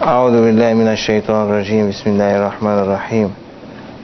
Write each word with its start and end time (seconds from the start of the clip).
أعوذ 0.00 0.32
بالله 0.32 0.74
من 0.74 0.88
الشيطان 0.88 1.44
الرجيم. 1.44 1.88
بسم 1.88 2.10
الله 2.10 2.36
الرحمن 2.36 2.78
الرحيم. 2.78 3.34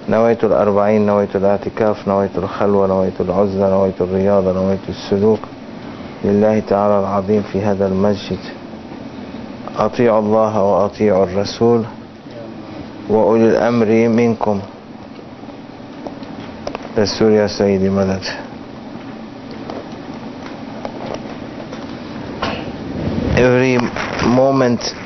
نويت 0.09 0.45
الأربعين 0.45 1.07
نويت 1.07 1.37
الأعتكاف 1.37 2.09
نويت 2.09 2.31
الخلوة 2.37 2.87
نويت 2.87 3.21
العزلة 3.21 3.71
نويت 3.71 4.01
الرياضة 4.01 4.53
نويت 4.53 4.85
السلوك. 4.89 5.39
لله 6.25 6.63
تعالى 6.69 7.01
العظيم 7.01 7.43
في 7.53 7.61
هذا 7.63 7.87
المسجد. 7.87 8.39
أطيعوا 9.79 10.19
الله 10.19 10.63
وأطيعوا 10.63 11.25
الرسول 11.25 11.83
وأولي 13.09 13.45
الأمر 13.45 14.09
منكم. 14.09 14.61
رسول 16.99 17.33
يا 17.33 17.47
سيدي 17.47 17.89
مدد. 17.89 18.25
Every 23.37 23.81
moment 24.37 25.06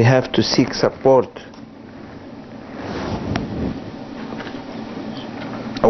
we 0.00 0.04
have 0.06 0.32
to 0.32 0.42
seek 0.42 0.72
support 0.72 1.28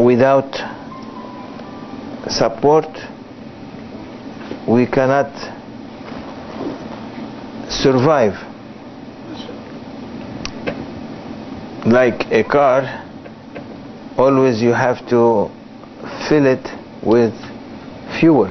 without 0.05 0.51
support 2.27 2.89
we 4.67 4.85
cannot 4.85 5.31
survive. 7.71 8.35
Like 11.87 12.27
a 12.33 12.43
car 12.43 12.81
always 14.19 14.61
you 14.61 14.73
have 14.73 15.09
to 15.11 15.49
fill 16.29 16.47
it 16.47 16.67
with 17.01 17.35
fuel. 18.19 18.51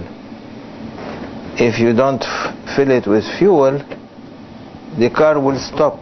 If 1.60 1.80
you 1.80 1.92
don't 1.94 2.24
fill 2.78 2.92
it 2.92 3.06
with 3.06 3.26
fuel 3.38 3.99
the 4.98 5.10
car 5.10 5.40
will 5.40 5.60
stop. 5.60 6.00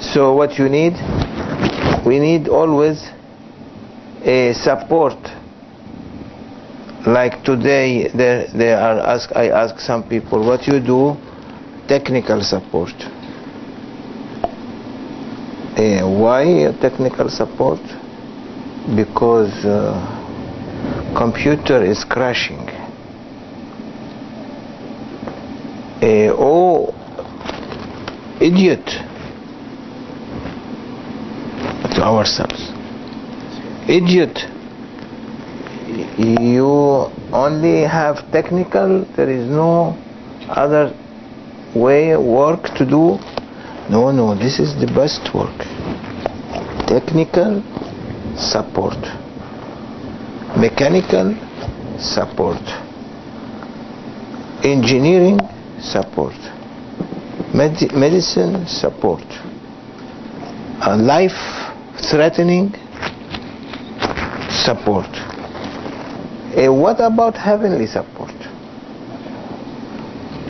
So 0.00 0.34
what 0.34 0.58
you 0.58 0.68
need? 0.68 0.94
We 2.04 2.18
need 2.18 2.48
always 2.48 3.08
a 4.22 4.52
support. 4.52 5.18
Like 7.06 7.42
today 7.44 8.08
there, 8.08 8.48
they 8.54 8.72
are 8.72 8.98
ask 9.00 9.30
I 9.34 9.48
ask 9.48 9.78
some 9.80 10.08
people 10.08 10.44
what 10.44 10.66
you 10.66 10.80
do? 10.80 11.16
Technical 11.88 12.42
support. 12.42 12.94
Eh, 15.76 16.02
why 16.02 16.72
technical 16.80 17.28
support? 17.28 17.80
Because 18.94 19.52
uh, 19.64 21.14
computer 21.16 21.82
is 21.82 22.04
crashing 22.04 22.73
Eh, 26.04 26.28
oh 26.36 26.92
idiot. 28.38 28.84
To 31.94 32.02
ourselves. 32.02 32.60
Idiot. 33.88 34.36
You 36.18 37.08
only 37.32 37.84
have 37.84 38.30
technical 38.32 39.06
there 39.16 39.30
is 39.30 39.48
no 39.48 39.96
other 40.50 40.92
way 41.74 42.14
work 42.18 42.64
to 42.76 42.84
do. 42.84 43.16
No 43.88 44.10
no 44.10 44.34
this 44.34 44.58
is 44.58 44.76
the 44.84 44.90
best 45.00 45.32
work. 45.34 45.58
Technical 46.86 47.62
support. 48.36 49.00
Mechanical 50.66 51.34
support. 51.98 52.60
Engineering 54.62 55.38
support. 55.92 56.34
Medi- 57.54 57.94
medicine 57.94 58.66
support. 58.66 59.22
Uh, 60.80 60.96
life 60.96 61.36
threatening 62.10 62.72
support. 64.50 65.08
Eh, 66.56 66.68
what 66.68 67.00
about 67.00 67.36
heavenly 67.36 67.86
support? 67.86 68.32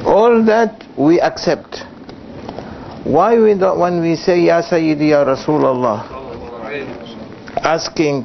All 0.06 0.44
that 0.44 0.84
we 0.96 1.20
accept. 1.20 1.82
Why 3.04 3.38
we 3.38 3.54
don't, 3.54 3.78
when 3.78 4.00
we 4.00 4.16
say 4.16 4.40
ya 4.40 4.62
sayyidi 4.62 5.10
ya 5.10 5.24
rasulullah 5.24 6.04
asking 7.62 8.24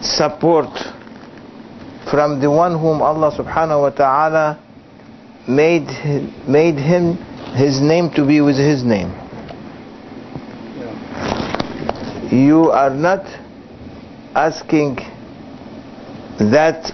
support 0.00 0.68
from 2.10 2.40
the 2.40 2.50
one 2.50 2.72
whom 2.78 3.02
Allah 3.02 3.32
subhanahu 3.36 3.82
wa 3.82 3.90
ta'ala 3.90 4.58
made 5.47 5.87
made 6.47 6.75
him 6.75 7.15
his 7.55 7.81
name 7.81 8.09
to 8.11 8.25
be 8.25 8.41
with 8.41 8.57
his 8.57 8.83
name 8.83 9.11
you 12.31 12.71
are 12.71 12.89
not 12.89 13.25
asking 14.35 14.95
that 16.39 16.91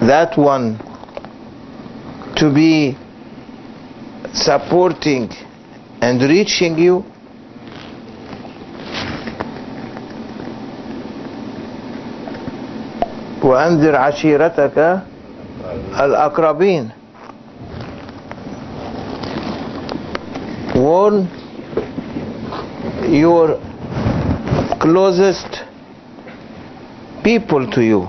that 0.00 0.36
one 0.36 0.78
to 2.36 2.52
be 2.52 2.96
supporting 4.34 5.30
and 6.02 6.20
reaching 6.22 6.78
you 6.78 7.04
وأنذر 13.44 13.94
عشيرتك 13.96 15.00
الأقربين 15.99 16.89
warn 20.75 21.27
your 23.09 23.59
closest 24.79 25.63
people 27.23 27.67
to 27.71 27.81
you 27.81 28.07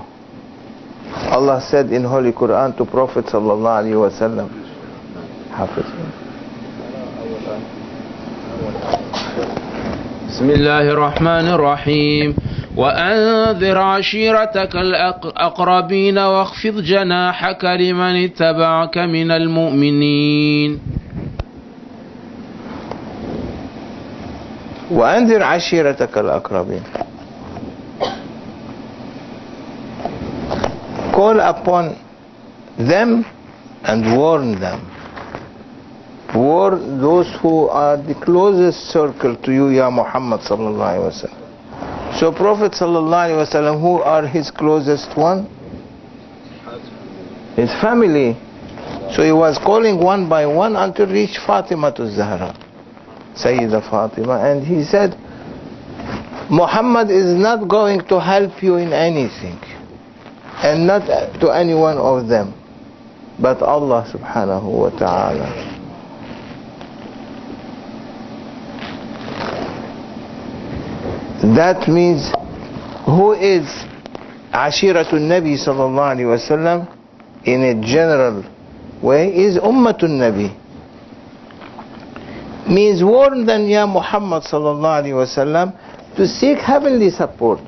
Allah 1.31 1.59
said 1.61 1.91
in 1.91 2.03
Holy 2.03 2.31
Quran 2.31 2.75
to 2.77 2.85
Prophet 2.85 3.25
sallallahu 3.25 3.79
alaihi 3.83 3.99
wasallam 3.99 4.49
حافظ 5.51 5.85
بسم 10.31 10.49
الله 10.49 10.85
الرحمن 10.95 11.45
الرحيم 11.59 12.35
وأنذر 12.77 13.77
عشيرتك 13.77 14.75
الأقربين 14.75 16.17
واخفض 16.17 16.75
جناحك 16.81 17.65
لمن 17.65 18.23
اتبعك 18.23 18.97
من 18.97 19.31
المؤمنين 19.31 20.79
وأنذر 24.91 25.43
عشيرتك 25.43 26.17
الأقربين 26.17 26.83
call 31.13 31.39
upon 31.41 31.95
them 32.77 33.25
and 33.83 34.17
warn 34.17 34.59
them 34.59 34.79
warn 36.33 37.01
those 37.01 37.27
who 37.41 37.67
are 37.67 37.97
the 37.97 38.15
closest 38.15 38.79
circle 38.95 39.35
to 39.35 39.51
you 39.51 39.67
ya 39.69 39.89
Muhammad 39.91 40.39
sallallahu 40.39 40.79
alaihi 40.79 41.05
wasallam 41.11 41.40
so 42.19 42.31
prophet 42.31 42.73
wasallam 42.73 43.79
who 43.81 44.01
are 44.01 44.27
his 44.27 44.51
closest 44.51 45.15
one? 45.17 45.45
His 47.55 47.71
family. 47.81 48.37
So 49.15 49.23
he 49.23 49.31
was 49.31 49.57
calling 49.57 49.97
one 50.01 50.29
by 50.29 50.45
one 50.45 50.75
until 50.75 51.07
reach 51.07 51.37
Fatima 51.45 51.91
to 51.93 52.09
Zahra 52.09 52.55
Sayyida 53.35 53.81
Fatima. 53.89 54.39
And 54.39 54.65
he 54.65 54.83
said 54.83 55.15
Muhammad 56.49 57.09
is 57.09 57.33
not 57.37 57.67
going 57.67 58.01
to 58.07 58.19
help 58.19 58.61
you 58.63 58.75
in 58.75 58.93
anything 58.93 59.59
and 60.63 60.85
not 60.85 61.05
to 61.39 61.49
any 61.49 61.73
one 61.73 61.97
of 61.97 62.27
them 62.27 62.53
but 63.39 63.61
Allah 63.61 64.05
subhanahu 64.13 64.63
wa 64.63 64.89
ta'ala 64.89 65.80
that 71.56 71.88
means 71.88 72.30
who 73.04 73.32
is 73.32 73.64
Ashiratul 74.52 75.20
Nabi 75.20 75.54
sallallahu 75.54 76.16
alayhi 76.16 76.30
wasallam 76.34 76.88
in 77.44 77.62
a 77.62 77.74
general 77.86 78.44
way 79.02 79.28
is 79.34 79.58
Ummatul 79.58 80.10
Nabi 80.16 80.48
means 82.68 83.02
warn 83.02 83.46
them 83.46 83.68
ya 83.68 83.86
Muhammad 83.86 84.42
sallallahu 84.42 85.02
alayhi 85.02 85.14
wasallam 85.14 85.76
to 86.16 86.26
seek 86.26 86.58
heavenly 86.58 87.10
support 87.10 87.60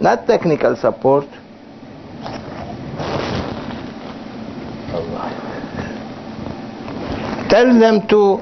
not 0.00 0.26
technical 0.26 0.76
support 0.76 1.26
tell 7.50 7.68
them 7.80 8.06
to 8.08 8.40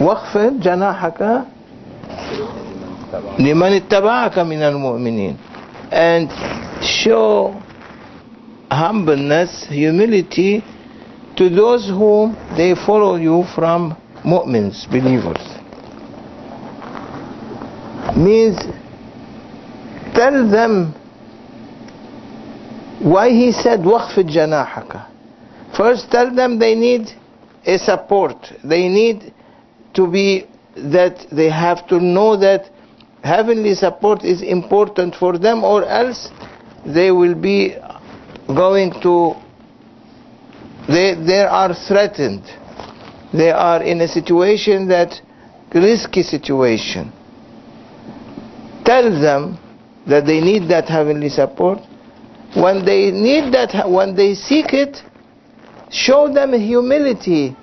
واخفض 0.00 0.60
جناحك 0.62 1.20
لمن 3.38 3.72
اتبعك 3.72 4.38
من 4.38 4.62
المؤمنين 4.62 5.36
and 5.90 6.28
show 6.82 7.54
humbleness 8.70 9.66
humility 9.68 10.62
to 11.36 11.48
those 11.48 11.88
whom 11.88 12.36
they 12.56 12.74
follow 12.74 13.16
you 13.16 13.44
from 13.54 13.96
mu'mins, 14.24 14.86
believers. 14.90 15.40
Means 18.16 18.58
tell 20.14 20.50
them 20.50 20.92
why 23.00 23.30
he 23.30 23.52
said 23.52 23.80
وَخْفِضْ 23.80 24.28
جَنَاحَكَ 24.30 25.06
First 25.76 26.10
tell 26.10 26.34
them 26.34 26.58
they 26.58 26.74
need 26.74 27.08
a 27.64 27.78
support. 27.78 28.36
They 28.64 28.88
need 28.88 29.32
to 29.94 30.10
be 30.10 30.46
that 30.76 31.26
they 31.30 31.48
have 31.50 31.86
to 31.88 32.00
know 32.00 32.36
that 32.36 32.70
heavenly 33.23 33.73
support 33.73 34.23
is 34.23 34.41
important 34.41 35.15
for 35.15 35.37
them 35.37 35.63
or 35.63 35.85
else 35.85 36.29
they 36.85 37.09
will 37.11 37.35
be 37.35 37.75
going 38.47 38.91
to 39.01 39.33
they 40.87 41.15
they 41.15 41.39
are 41.39 41.73
threatened. 41.73 42.43
They 43.31 43.51
are 43.51 43.81
in 43.81 44.01
a 44.01 44.07
situation 44.07 44.89
that 44.89 45.19
risky 45.73 46.21
situation. 46.21 47.11
Tell 48.83 49.09
them 49.09 49.57
that 50.05 50.25
they 50.25 50.41
need 50.41 50.69
that 50.69 50.89
heavenly 50.89 51.29
support. 51.29 51.79
When 52.55 52.83
they 52.85 53.11
need 53.11 53.53
that 53.53 53.89
when 53.89 54.13
they 54.15 54.35
seek 54.35 54.73
it 54.73 55.01
show 55.89 56.31
them 56.31 56.51
humility. 56.53 57.55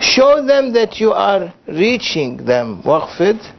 Show 0.00 0.46
them 0.46 0.72
that 0.74 1.00
you 1.00 1.10
are 1.10 1.52
reaching 1.66 2.36
them. 2.44 2.82
Waqfid 2.84 3.57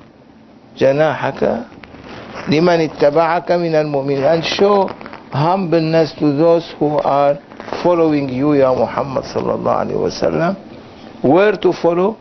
janahaka 0.80 1.66
لمن 2.48 2.80
ittaba'aka 2.90 3.58
من 3.60 3.76
المؤمنين. 3.76 4.24
and 4.24 4.44
show 4.44 4.88
humbleness 5.32 6.14
to 6.18 6.32
those 6.34 6.74
who 6.80 6.98
are 7.04 7.38
following 7.84 8.30
you 8.30 8.54
يا 8.56 8.72
محمد 8.74 9.24
صلى 9.24 9.54
الله 9.54 9.72
عليه 9.72 9.96
وسلم. 10.00 10.56
where 11.22 11.54
to 11.58 11.74
follow? 11.74 12.18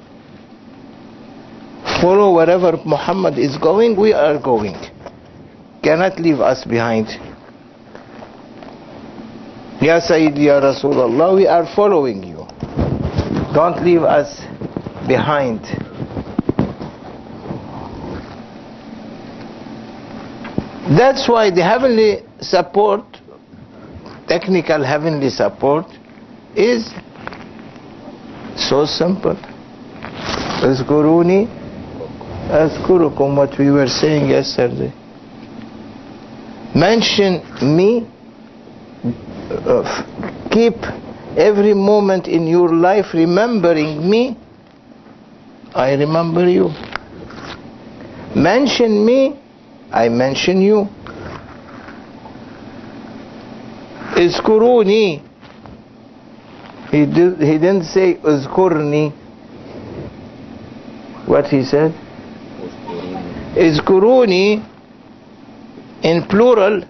Follow 2.02 2.34
wherever 2.34 2.76
Muhammad 2.84 3.38
is 3.38 3.56
going 3.58 3.96
we 3.96 4.12
are 4.12 4.38
going. 4.38 4.76
Cannot 5.82 6.18
leave 6.20 6.40
us 6.40 6.64
behind. 6.64 7.06
Ya 9.80 9.98
يا 10.02 10.30
Ya 10.36 10.58
الله, 10.60 11.34
we 11.36 11.46
are 11.46 11.64
following 11.74 12.22
you. 12.24 12.44
Don't 13.54 13.82
leave 13.84 14.02
us 14.02 14.40
behind. 15.06 15.87
That's 20.96 21.28
why 21.28 21.50
the 21.50 21.62
heavenly 21.62 22.22
support, 22.40 23.04
technical 24.26 24.82
heavenly 24.82 25.28
support, 25.28 25.84
is 26.56 26.90
so 28.56 28.86
simple. 28.86 29.36
As 30.64 30.82
Guruni, 30.82 31.46
as 32.50 32.72
Gurukum, 32.86 33.36
what 33.36 33.58
we 33.58 33.70
were 33.70 33.86
saying 33.86 34.30
yesterday. 34.30 34.92
Mention 36.74 37.42
me, 37.76 38.08
uh, 39.50 40.48
keep 40.50 40.74
every 41.36 41.74
moment 41.74 42.26
in 42.28 42.46
your 42.46 42.74
life 42.74 43.12
remembering 43.12 44.08
me, 44.08 44.38
I 45.74 45.92
remember 45.92 46.48
you. 46.48 46.70
Mention 48.34 49.04
me, 49.04 49.38
I 49.91 50.09
mention 50.09 50.61
you. 50.61 50.87
اذكروني 54.17 55.21
he, 56.91 57.05
did, 57.05 57.39
he 57.41 57.57
didn't 57.57 57.83
say 57.85 58.17
اذكرني 58.23 59.11
what 61.27 61.47
he 61.47 61.63
said 61.63 61.91
اذكروني 63.57 64.61
in 66.03 66.23
plural 66.27 66.83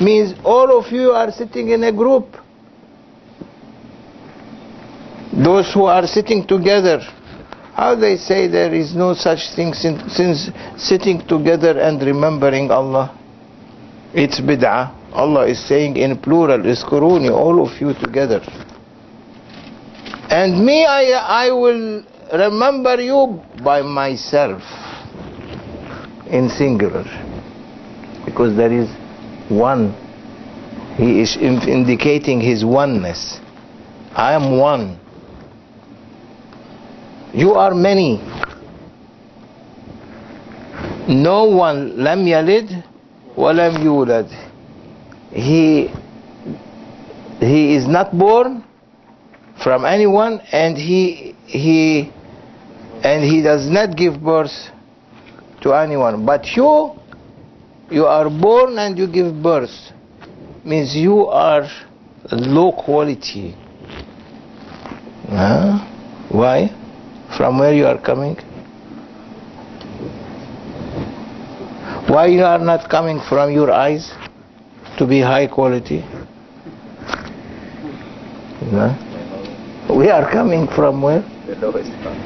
means 0.00 0.34
all 0.44 0.78
of 0.78 0.92
you 0.92 1.10
are 1.10 1.30
sitting 1.32 1.70
in 1.70 1.84
a 1.84 1.92
group 1.92 2.36
those 5.32 5.72
who 5.72 5.84
are 5.86 6.06
sitting 6.06 6.46
together 6.46 7.00
how 7.79 7.95
they 7.95 8.17
say 8.17 8.47
there 8.47 8.73
is 8.73 8.93
no 8.93 9.13
such 9.13 9.55
thing 9.55 9.73
since, 9.73 10.13
since 10.13 10.49
sitting 10.75 11.25
together 11.25 11.79
and 11.79 12.01
remembering 12.01 12.69
Allah. 12.71 13.15
It's 14.13 14.41
bid'ah. 14.41 15.13
Allah 15.13 15.47
is 15.47 15.65
saying 15.65 15.95
in 15.95 16.17
plural 16.19 16.59
iskuruni 16.59 17.31
all 17.31 17.65
of 17.65 17.79
you 17.79 17.93
together. 17.93 18.41
And 20.29 20.65
me 20.65 20.85
I, 20.85 21.45
I 21.45 21.51
will 21.51 22.03
remember 22.33 22.99
you 23.01 23.41
by 23.63 23.81
myself 23.81 24.61
in 26.27 26.49
singular. 26.49 27.05
Because 28.25 28.57
there 28.57 28.73
is 28.73 28.89
one. 29.47 29.93
He 30.97 31.21
is 31.21 31.37
indicating 31.37 32.41
his 32.41 32.65
oneness. 32.65 33.39
I 34.13 34.33
am 34.33 34.59
one 34.59 34.99
you 37.32 37.54
are 37.54 37.74
many 37.74 38.20
no 41.08 41.44
one 41.44 41.92
لم 41.96 42.28
يلد 42.28 42.82
ولم 43.36 43.82
يولد 43.82 44.26
he 45.32 45.90
he 47.40 47.74
is 47.74 47.86
not 47.86 48.16
born 48.16 48.62
from 49.62 49.84
anyone 49.84 50.40
and 50.52 50.76
he 50.78 51.34
he 51.46 52.10
and 53.02 53.24
he 53.24 53.42
does 53.42 53.68
not 53.68 53.96
give 53.96 54.22
birth 54.22 54.54
to 55.60 55.72
anyone 55.72 56.24
but 56.24 56.46
you 56.56 56.92
you 57.90 58.06
are 58.06 58.30
born 58.30 58.78
and 58.78 58.96
you 58.98 59.06
give 59.06 59.42
birth 59.42 59.74
means 60.64 60.94
you 60.96 61.26
are 61.26 61.68
low 62.32 62.72
quality 62.72 63.54
huh? 65.28 65.78
why 66.30 66.70
from 67.36 67.58
where 67.58 67.74
you 67.74 67.86
are 67.86 67.98
coming 68.00 68.36
why 72.08 72.26
you 72.26 72.42
are 72.44 72.58
not 72.58 72.88
coming 72.90 73.20
from 73.28 73.50
your 73.50 73.70
eyes 73.72 74.12
to 74.98 75.06
be 75.06 75.20
high 75.20 75.46
quality 75.46 76.00
huh? 78.70 78.94
we 79.94 80.08
are 80.10 80.30
coming 80.30 80.66
from 80.68 81.02
where 81.02 81.22
The 81.46 81.56
lowest 81.60 81.92
part. 82.02 82.18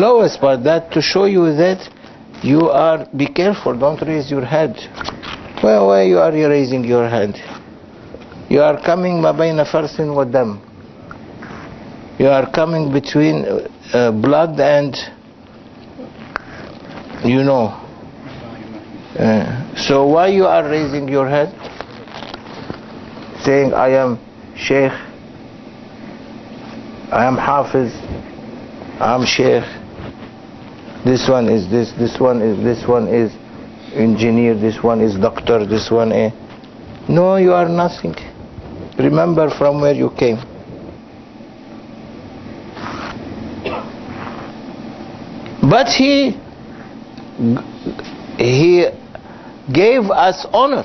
lowest 0.00 0.40
part 0.40 0.62
that 0.64 0.90
to 0.92 1.00
show 1.00 1.24
you 1.26 1.52
that 1.54 1.80
you 2.42 2.68
are 2.70 3.06
be 3.16 3.26
careful 3.26 3.76
don't 3.78 4.00
raise 4.02 4.30
your 4.30 4.44
head 4.44 4.74
well 5.62 5.86
why 5.88 6.02
you 6.02 6.18
are 6.18 6.32
raising 6.32 6.84
your 6.84 7.08
head 7.08 7.34
you 8.48 8.60
are 8.62 8.78
coming 8.82 9.20
ما 9.22 9.30
بين 9.32 9.62
فرس 9.64 10.00
ودم 10.00 10.58
you 12.21 12.27
are 12.27 12.51
coming 12.51 12.93
between 12.93 13.45
uh, 13.93 14.11
blood 14.11 14.59
and 14.59 14.95
you 17.25 17.43
know. 17.43 17.65
Uh, 19.17 19.75
so 19.75 20.05
why 20.05 20.27
you 20.27 20.45
are 20.45 20.63
raising 20.69 21.07
your 21.09 21.27
head? 21.27 21.49
Saying 23.43 23.73
I 23.73 23.87
am 24.03 24.19
Sheikh 24.55 24.91
I 27.11 27.25
am 27.25 27.37
Hafiz 27.37 27.91
I 29.01 29.15
am 29.15 29.25
Sheikh. 29.25 29.65
This 31.03 31.27
one 31.27 31.49
is 31.49 31.71
this 31.71 31.91
this 31.93 32.19
one 32.19 32.43
is 32.43 32.63
this 32.63 32.87
one 32.87 33.07
is 33.07 33.33
engineer 33.95 34.53
this 34.53 34.83
one 34.83 35.01
is 35.01 35.17
doctor 35.17 35.65
this 35.65 35.89
one 35.89 36.11
is 36.11 36.31
no 37.09 37.37
you 37.37 37.53
are 37.53 37.67
nothing. 37.67 38.13
Remember 38.99 39.49
from 39.49 39.81
where 39.81 39.95
you 39.95 40.11
came 40.11 40.50
but 45.70 45.88
he 45.88 46.36
he 48.38 48.86
gave 49.72 50.10
us 50.10 50.46
honor 50.52 50.84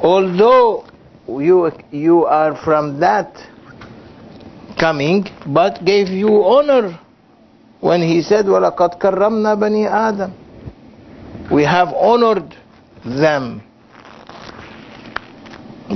although 0.00 0.84
you 1.28 1.70
you 1.90 2.24
are 2.26 2.54
from 2.64 2.98
that 3.00 3.30
coming 4.78 5.24
but 5.46 5.84
gave 5.84 6.08
you 6.08 6.42
honor 6.44 6.98
when 7.80 8.00
he 8.02 8.22
said 8.22 8.46
وَلَقَدْ 8.46 8.98
كَرَّمْنَا 9.00 9.54
بَنِي 9.58 9.86
آدَمَ 9.90 11.50
we 11.50 11.64
have 11.64 11.88
honored 11.94 12.54
them 13.04 13.62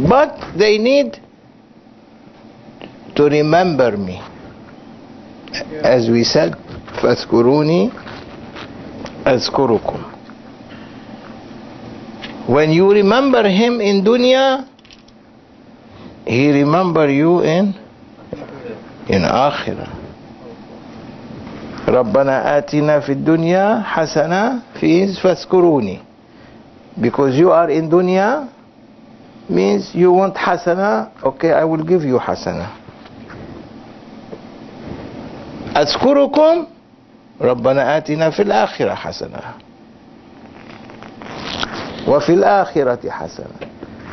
but 0.09 0.37
they 0.57 0.79
need 0.79 1.19
to 3.15 3.25
remember 3.25 3.97
me 3.97 4.21
as 5.83 6.09
we 6.11 6.23
said 6.25 6.55
فاذكروني 7.03 7.91
أذكركم 9.27 9.99
when 12.49 12.71
you 12.71 12.87
remember 12.93 13.43
him 13.49 13.81
in 13.81 14.05
dunya 14.05 14.65
he 16.27 16.53
remember 16.53 17.09
you 17.11 17.41
in 17.43 17.75
in 19.09 19.23
akhirah 19.23 19.91
ربنا 21.89 22.59
آتنا 22.59 23.01
في 23.01 23.13
الدنيا 23.13 23.83
حسنة 23.87 24.59
في 24.81 25.07
فاذكروني 25.23 25.99
because 27.01 27.35
you 27.39 27.51
are 27.53 27.71
in 27.71 27.89
dunya 27.91 28.49
means 29.49 29.95
you 29.95 30.11
want 30.11 30.35
hasana 30.35 31.11
okay 31.23 31.53
I 31.53 31.63
will 31.65 31.85
give 31.85 32.03
you 32.05 32.19
hasana 32.19 32.67
أذكركم 35.77 36.67
ربنا 37.41 37.97
آتنا 37.97 38.31
في 38.31 38.43
الآخرة 38.43 38.95
حسنة 38.95 39.41
وفي 42.09 42.33
الآخرة 42.35 43.11
حسنة 43.11 43.57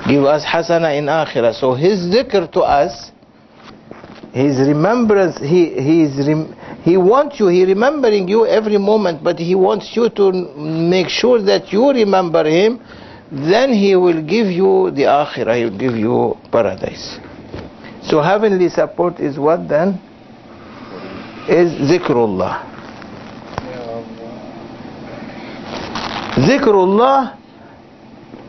give 0.08 0.26
us 0.26 0.44
حسنة 0.44 0.88
in 1.00 1.10
آخرة 1.10 1.52
so 1.54 1.74
his 1.74 2.10
dhikr 2.12 2.52
to 2.52 2.62
us 2.62 3.12
his 4.34 4.58
remembrance 4.68 5.38
he 5.40 5.70
he 5.80 6.02
is 6.04 6.28
rem, 6.28 6.54
he 6.84 6.98
wants 6.98 7.40
you 7.40 7.48
he 7.48 7.64
remembering 7.66 8.28
you 8.28 8.46
every 8.46 8.78
moment 8.78 9.24
but 9.24 9.40
he 9.40 9.56
wants 9.56 9.96
you 9.96 10.10
to 10.10 10.32
make 10.58 11.08
sure 11.08 11.42
that 11.42 11.72
you 11.72 11.92
remember 11.92 12.44
him 12.44 12.80
then 13.32 13.72
he 13.72 13.96
will 13.96 14.22
give 14.22 14.48
you 14.48 14.92
the 14.92 15.04
akhirah 15.04 15.56
he 15.58 15.64
will 15.66 15.78
give 15.78 15.96
you 15.96 16.36
paradise 16.52 17.20
so 18.04 18.22
heavenly 18.22 18.70
support 18.70 19.20
is 19.20 19.38
what 19.40 19.68
then 19.70 20.00
is 21.48 21.70
zikrullah 21.90 22.74
Zikrullah 26.47 27.37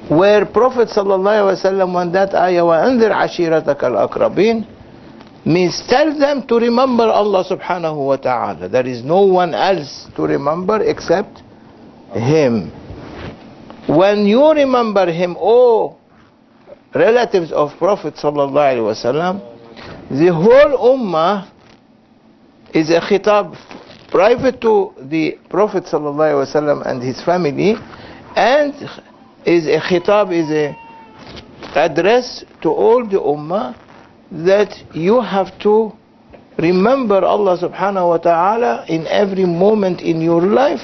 where 0.09 0.45
prophet 0.45 0.89
sallallahu 0.89 1.53
alaihi 1.53 1.57
wasallam 1.61 1.93
when 1.93 2.11
that 2.11 2.33
ayah 2.33 2.65
wa 2.65 2.77
anzir 2.81 3.11
ashiratak 3.13 3.81
al-aqrabin 3.83 4.65
means 5.45 5.81
tell 5.87 6.17
them 6.17 6.45
to 6.47 6.55
remember 6.59 7.03
Allah 7.05 7.43
subhanahu 7.47 8.05
wa 8.05 8.17
ta'ala. 8.17 8.67
There 8.69 8.85
is 8.85 9.03
no 9.03 9.21
one 9.21 9.53
else 9.53 10.07
to 10.15 10.23
remember 10.23 10.83
except 10.83 11.41
Him. 12.13 12.69
When 13.87 14.25
you 14.27 14.51
remember 14.51 15.11
Him, 15.11 15.37
oh 15.39 15.97
relatives 16.93 17.51
of 17.51 17.71
Prophet 17.77 18.15
sallallahu 18.15 18.57
alaihi 18.57 18.85
wasallam, 18.85 19.39
the 20.09 20.33
whole 20.33 20.97
ummah 20.97 21.49
is 22.73 22.89
a 22.89 22.99
khitab 22.99 23.55
private 24.11 24.59
to 24.61 24.93
the 25.01 25.37
Prophet 25.49 25.83
wasallam 25.85 26.85
and 26.85 27.01
his 27.01 27.21
family, 27.23 27.75
and 28.35 28.73
is 29.45 29.67
a 29.67 29.79
khitab 29.79 30.31
is 30.33 30.49
a 30.51 30.75
address 31.75 32.43
to 32.61 32.69
all 32.69 33.05
the 33.05 33.19
ummah 33.19 33.75
that 34.31 34.73
you 34.93 35.21
have 35.21 35.57
to 35.59 35.91
remember 36.57 37.23
Allah 37.23 37.57
subhanahu 37.57 38.09
wa 38.09 38.17
ta'ala 38.17 38.85
in 38.87 39.07
every 39.07 39.45
moment 39.45 40.01
in 40.01 40.21
your 40.21 40.41
life, 40.41 40.81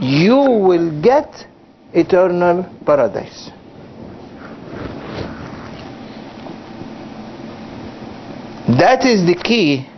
you 0.00 0.36
will 0.36 1.02
get 1.02 1.46
eternal 1.92 2.64
paradise. 2.84 3.50
That 8.78 9.06
is 9.06 9.24
the 9.26 9.36
key. 9.42 9.88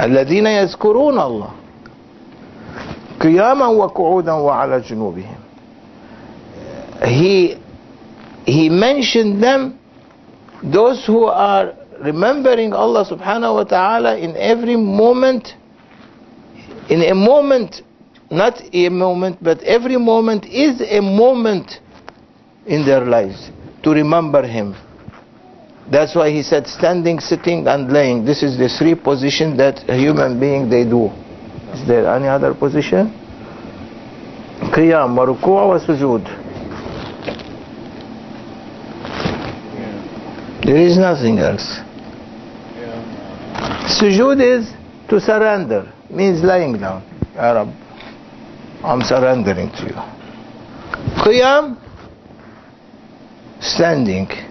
الذين 0.00 0.46
يذكرون 0.46 1.18
الله 1.20 1.50
قياما 3.20 3.66
وقعودا 3.66 4.32
وعلى 4.32 4.80
جنوبهم. 4.80 5.36
He 7.04 7.56
he 8.46 8.68
mentioned 8.68 9.42
them 9.42 9.78
those 10.62 11.04
who 11.06 11.24
are 11.24 11.72
remembering 12.02 12.72
Allah 12.72 13.04
subhanahu 13.04 13.54
wa 13.54 13.64
ta'ala 13.64 14.16
in 14.18 14.36
every 14.36 14.76
moment, 14.76 15.54
in 16.88 17.02
a 17.02 17.14
moment, 17.14 17.82
not 18.30 18.60
a 18.72 18.88
moment, 18.88 19.36
but 19.42 19.62
every 19.62 19.96
moment 19.96 20.46
is 20.46 20.80
a 20.80 21.00
moment 21.00 21.80
in 22.66 22.84
their 22.86 23.04
lives 23.04 23.50
to 23.82 23.90
remember 23.90 24.46
Him. 24.46 24.74
That's 25.90 26.14
why 26.14 26.30
he 26.30 26.42
said 26.42 26.68
standing, 26.68 27.18
sitting 27.18 27.66
and 27.66 27.92
laying. 27.92 28.24
This 28.24 28.44
is 28.44 28.56
the 28.56 28.68
three 28.68 28.94
positions 28.94 29.58
that 29.58 29.82
a 29.88 29.96
human 29.96 30.38
being 30.38 30.70
they 30.70 30.84
do. 30.84 31.10
Is 31.74 31.86
there 31.86 32.06
any 32.14 32.28
other 32.28 32.54
position? 32.54 33.10
Qiyam, 34.70 35.16
wa 35.16 35.66
wa 35.66 35.78
sujood. 35.78 36.24
There 40.64 40.76
is 40.76 40.96
nothing 40.96 41.38
else. 41.38 41.80
Sujood 43.98 44.40
is 44.40 44.72
to 45.08 45.18
surrender, 45.18 45.92
means 46.08 46.44
lying 46.44 46.78
down. 46.78 47.02
Ya 47.34 47.50
Rab, 47.50 47.68
I'm 48.84 49.02
surrendering 49.02 49.70
to 49.72 49.82
you. 49.86 49.98
Qiyam, 51.24 51.76
standing. 53.60 54.49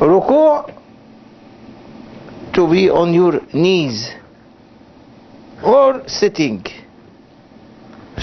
Ruku' 0.00 0.74
to 2.54 2.70
be 2.70 2.88
on 2.90 3.12
your 3.14 3.40
knees 3.52 4.10
or 5.62 6.02
sitting. 6.08 6.64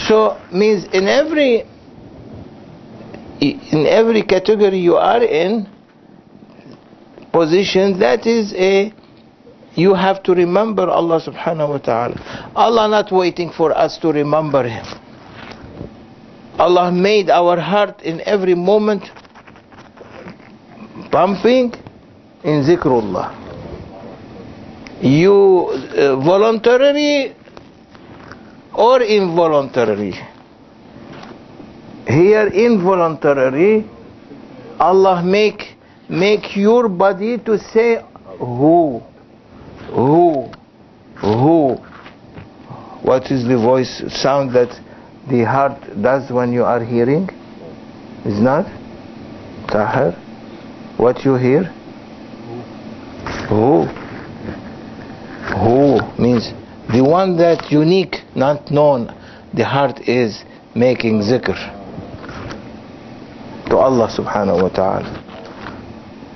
So 0.08 0.40
means 0.52 0.86
in 0.94 1.08
every 1.08 1.66
in 3.42 3.86
every 3.88 4.24
category 4.24 4.80
you 4.80 4.96
are 4.96 5.24
in 5.24 5.68
position 7.32 8.00
that 8.00 8.26
is 8.26 8.54
a 8.56 8.94
you 9.76 9.94
have 9.94 10.24
to 10.24 10.34
remember 10.34 10.90
Allah 10.90 11.20
subhanahu 11.20 11.70
wa 11.70 11.78
ta'ala. 11.80 12.52
Allah 12.56 12.88
not 12.88 13.12
waiting 13.12 13.52
for 13.52 13.76
us 13.78 13.98
to 14.00 14.12
remember 14.12 14.64
Him. 14.64 14.86
Allah 16.58 16.92
made 16.92 17.30
our 17.30 17.60
heart 17.60 18.02
in 18.02 18.22
every 18.26 18.56
moment 18.56 19.04
pumping 21.12 21.74
in 22.44 22.64
zikrullah. 22.64 23.34
You 25.02 25.68
uh, 25.70 26.16
voluntarily 26.24 27.36
or 28.74 29.02
involuntarily. 29.02 30.14
Here 32.08 32.48
involuntarily, 32.48 33.90
Allah 34.80 35.24
make 35.24 35.76
make 36.10 36.56
your 36.56 36.88
body 36.88 37.38
to 37.40 37.58
say 37.58 38.04
who, 38.38 39.02
who, 39.90 40.52
who. 41.16 41.76
What 43.02 43.32
is 43.32 43.48
the 43.48 43.58
voice 43.58 44.04
sound 44.22 44.54
that 44.56 44.70
the 45.30 45.44
heart 45.44 45.80
does 46.02 46.32
when 46.32 46.54
you 46.54 46.64
are 46.64 46.84
hearing? 46.84 47.30
Is 48.26 48.40
not? 48.40 48.66
Tahir? 49.68 50.16
What 50.98 51.26
you 51.26 51.36
hear? 51.36 51.64
Who? 53.50 53.86
Who 55.60 56.00
means 56.22 56.54
the 56.92 57.04
one 57.04 57.38
that 57.38 57.72
unique, 57.72 58.18
not 58.36 58.70
known. 58.72 59.08
The 59.54 59.66
heart 59.66 60.08
is 60.08 60.44
making 60.76 61.22
zikr 61.22 61.56
to 63.70 63.78
Allah 63.78 64.08
subhanahu 64.10 64.62
wa 64.62 64.70
ta'ala. 64.70 65.22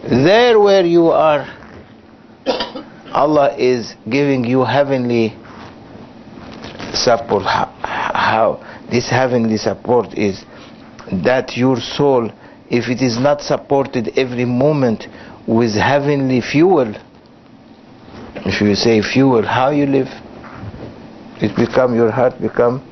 There 0.09 0.59
where 0.59 0.85
you 0.85 1.07
are, 1.11 1.45
Allah 3.13 3.55
is 3.57 3.95
giving 4.09 4.43
you 4.45 4.63
heavenly 4.63 5.35
support. 6.93 7.43
How, 7.45 8.59
this 8.89 9.09
heavenly 9.09 9.57
support 9.57 10.13
is 10.17 10.43
that 11.11 11.55
your 11.57 11.77
soul, 11.79 12.31
if 12.69 12.87
it 12.89 13.01
is 13.01 13.17
not 13.19 13.41
supported 13.41 14.17
every 14.17 14.45
moment 14.45 15.05
with 15.47 15.73
heavenly 15.73 16.41
fuel, 16.41 16.93
if 18.45 18.61
you 18.61 18.75
say 18.75 19.01
fuel, 19.01 19.43
how 19.45 19.71
you 19.71 19.85
live? 19.85 20.07
It 21.41 21.55
become 21.55 21.95
your 21.95 22.11
heart 22.11 22.39
become 22.41 22.85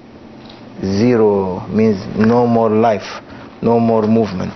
zero 0.81 1.65
means 1.67 1.97
no 2.17 2.47
more 2.47 2.69
life, 2.69 3.21
no 3.61 3.79
more 3.79 4.03
movement. 4.07 4.53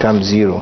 Come 0.00 0.22
zero. 0.22 0.60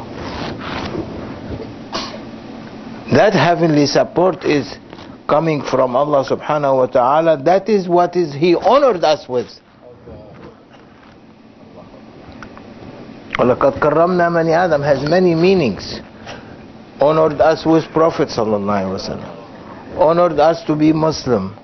That 3.13 3.33
heavenly 3.35 3.87
support 3.87 4.45
is 4.45 4.77
coming 5.29 5.63
from 5.63 5.95
Allah 5.97 6.25
subhanahu 6.29 6.77
wa 6.77 6.87
ta'ala. 6.87 7.43
That 7.43 7.69
is 7.69 7.89
what 7.89 8.17
is 8.17 8.35
He 8.35 8.55
honored 8.55 9.05
us 9.05 9.29
with. 9.29 9.49
وَلَقَدْ 13.40 13.80
كَرَّمْنَا 13.82 14.30
مَنِي 14.30 14.54
Adam 14.54 14.82
has 14.84 15.02
many 15.10 15.34
meanings. 15.36 16.02
Honored 17.02 17.42
us 17.42 17.66
with 17.66 17.84
Prophet 17.92 18.30
sallallahu 18.30 18.86
alaihi 18.86 18.94
wasallam. 18.94 19.32
Honored 19.98 20.40
us 20.40 20.64
to 20.66 20.76
be 20.76 20.94
Muslim. 20.94 21.56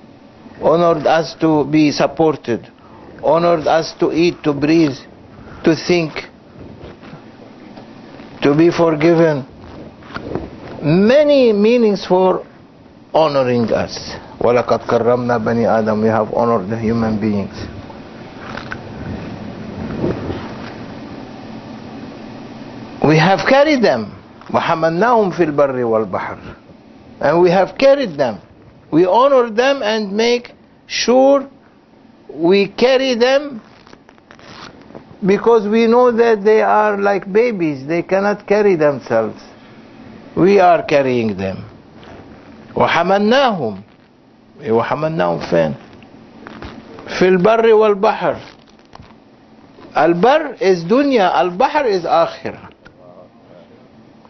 Honored 0.62 1.06
us 1.06 1.36
to 1.40 1.64
be 1.70 1.92
supported. 1.92 2.68
Honored 3.24 3.68
us 3.68 3.94
to 4.00 4.12
eat, 4.12 4.42
to 4.44 4.54
breathe, 4.54 4.98
to 5.64 5.76
think, 5.76 6.12
to 8.42 8.56
be 8.56 8.72
forgiven. 8.72 9.46
Many 10.82 11.54
meanings 11.54 12.06
for 12.06 12.46
honoring 13.14 13.72
us. 13.72 13.94
وَلَقَدْ 14.42 14.88
كَرَّمْنَا 14.88 15.38
بَنِي 15.44 15.68
آدَمَ 15.68 16.02
We 16.02 16.08
have 16.10 16.34
honored 16.34 16.70
the 16.70 16.80
human 16.80 17.20
beings. 17.20 17.54
have 23.24 23.40
carried 23.48 23.82
them. 23.84 24.16
وَحَمَلْنَاهُمْ 24.50 25.32
فِي 25.36 25.46
الْبَرِّ 25.54 25.76
وَالْبَحْرِ 25.84 26.56
And 27.22 27.42
we 27.42 27.50
have 27.52 27.78
carried 27.78 28.18
them. 28.18 28.42
We 28.92 29.06
honor 29.06 29.50
them 29.50 29.82
and 29.84 30.12
make 30.12 30.52
sure 30.88 31.50
we 32.34 32.68
carry 32.70 33.16
them 33.16 33.62
because 35.26 35.68
we 35.68 35.86
know 35.88 36.12
that 36.12 36.44
they 36.44 36.62
are 36.62 36.98
like 36.98 37.32
babies. 37.32 37.86
They 37.86 38.02
cannot 38.02 38.48
carry 38.48 38.76
themselves. 38.76 39.42
We 40.36 40.60
are 40.60 40.84
carrying 40.84 41.38
them. 41.38 41.66
وحملناهم 42.76 43.82
وحملناهم 44.70 45.40
فين 45.40 45.74
في 47.20 47.28
البر 47.28 47.74
والبحر 47.74 48.36
البر 49.98 50.56
is 50.62 50.84
dunya 50.84 51.36
البحر 51.42 51.86
is 51.86 52.06
آخرة 52.06 52.70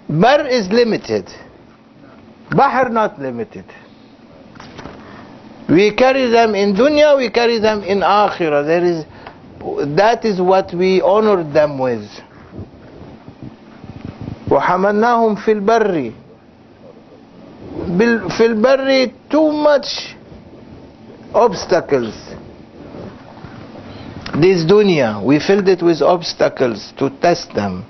بر 0.10 0.46
is 0.50 0.68
limited 0.72 1.26
بحر 2.52 2.90
not 2.92 3.20
limited 3.20 3.66
we 5.70 5.92
carry 5.92 6.28
them 6.32 6.56
in 6.56 6.74
dunya 6.76 7.16
we 7.18 7.30
carry 7.30 7.60
them 7.60 7.84
in 7.84 8.00
آخرة 8.02 8.64
there 8.66 8.84
is 8.84 9.06
that 9.96 10.26
is 10.26 10.42
what 10.42 10.74
we 10.74 11.02
honor 11.02 11.44
them 11.44 11.78
with 11.78 12.08
وحملناهم 14.50 15.36
في 15.36 15.52
البر 15.52 16.12
بال- 17.88 18.30
في 18.32 18.46
البر 18.46 19.12
too 19.30 19.52
much 19.52 20.16
obstacles 21.36 22.16
this 24.42 24.66
dunya 24.66 25.22
we 25.24 25.40
filled 25.40 25.68
it 25.70 25.82
with 25.84 26.02
obstacles 26.02 26.94
to 26.98 27.10
test 27.22 27.54
them 27.54 27.84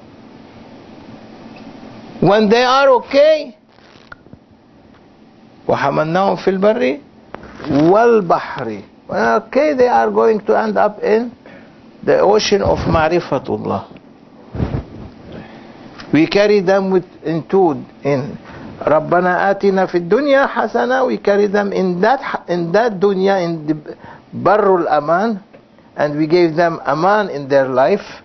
when 2.24 2.50
they 2.50 2.64
are 2.64 2.90
okay 2.90 3.56
وحملناهم 5.68 6.36
في 6.36 6.50
البر 6.50 6.98
والبحر 7.72 8.68
okay 9.10 9.74
they 9.78 9.88
are 9.88 10.10
going 10.12 10.40
to 10.42 10.54
end 10.58 10.78
up 10.78 11.00
in 11.04 11.32
the 12.04 12.20
ocean 12.20 12.62
of 12.62 12.80
معرفتullah 12.88 13.86
we 16.14 16.26
carry 16.28 16.60
them 16.62 16.90
with 16.92 17.06
in 17.24 17.44
two 17.48 17.78
in 18.04 18.36
ربنا 18.88 19.52
آتنا 19.52 19.86
في 19.86 19.98
الدنيا 19.98 20.46
حسنة 20.48 21.04
we 21.06 21.18
carry 21.18 21.48
them 21.48 21.72
in 21.74 22.00
that 22.02 22.22
in 22.48 22.72
that 22.72 22.98
dunya 23.00 23.44
in 23.44 23.68
the 23.68 23.76
بر 24.34 24.76
الأمان 24.88 25.38
and 25.98 26.18
we 26.18 26.26
gave 26.28 26.56
them 26.56 26.80
aman 26.88 27.30
in 27.30 27.48
their 27.50 27.68
life 27.68 28.23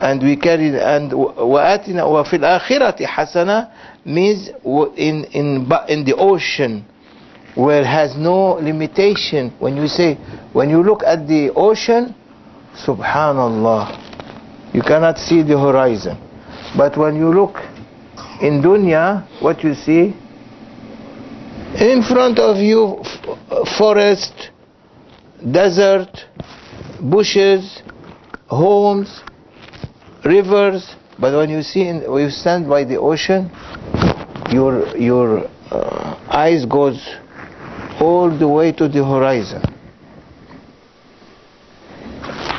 and 0.00 0.22
we 0.22 0.36
carried 0.36 0.74
and 0.74 1.12
وآتنا 1.12 2.04
وفي 2.04 2.36
الآخرة 2.36 3.06
حسنة 3.06 3.68
means 4.04 4.50
in 4.96 5.24
in 5.32 5.66
in 5.88 6.04
the 6.04 6.14
ocean 6.16 6.84
where 7.54 7.84
has 7.84 8.14
no 8.16 8.54
limitation 8.60 9.50
when 9.58 9.76
you 9.76 9.88
say 9.88 10.14
when 10.52 10.68
you 10.68 10.82
look 10.82 11.02
at 11.04 11.26
the 11.26 11.50
ocean 11.56 12.14
subhanallah 12.84 13.96
you 14.74 14.82
cannot 14.82 15.18
see 15.18 15.42
the 15.42 15.58
horizon 15.58 16.16
but 16.76 16.96
when 16.98 17.16
you 17.16 17.32
look 17.32 17.56
in 18.42 18.60
dunya 18.62 19.24
what 19.40 19.64
you 19.64 19.74
see 19.74 20.14
in 21.80 22.02
front 22.02 22.38
of 22.38 22.58
you 22.58 23.00
f- 23.00 23.68
forest 23.78 24.50
desert 25.50 26.26
bushes 27.00 27.82
homes 28.48 29.22
rivers 30.25 30.95
but 31.19 31.33
when 31.33 31.49
you 31.49 31.61
see 31.61 31.87
in, 31.87 32.09
when 32.11 32.23
you 32.23 32.29
stand 32.29 32.67
by 32.67 32.83
the 32.83 32.97
ocean 32.99 33.49
your 34.51 34.95
your 34.97 35.47
uh, 35.71 36.19
eyes 36.29 36.65
goes 36.65 36.99
all 38.01 38.29
the 38.29 38.47
way 38.47 38.71
to 38.71 38.87
the 38.89 39.03
horizon. 39.05 39.61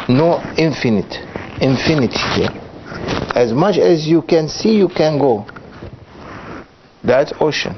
No 0.09 0.40
infinite 0.57 1.12
infinity 1.61 2.18
here. 2.35 2.51
As 3.35 3.53
much 3.53 3.79
as 3.79 4.07
you 4.07 4.22
can 4.22 4.48
see 4.48 4.77
you 4.77 4.88
can 4.88 5.18
go. 5.18 5.46
That 7.05 7.33
ocean. 7.40 7.75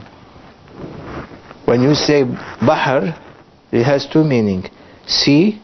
When 1.64 1.82
you 1.82 1.94
say 1.94 2.24
bahar 2.24 3.18
it 3.72 3.84
has 3.84 4.06
two 4.06 4.24
meaning 4.24 4.68
sea 5.06 5.60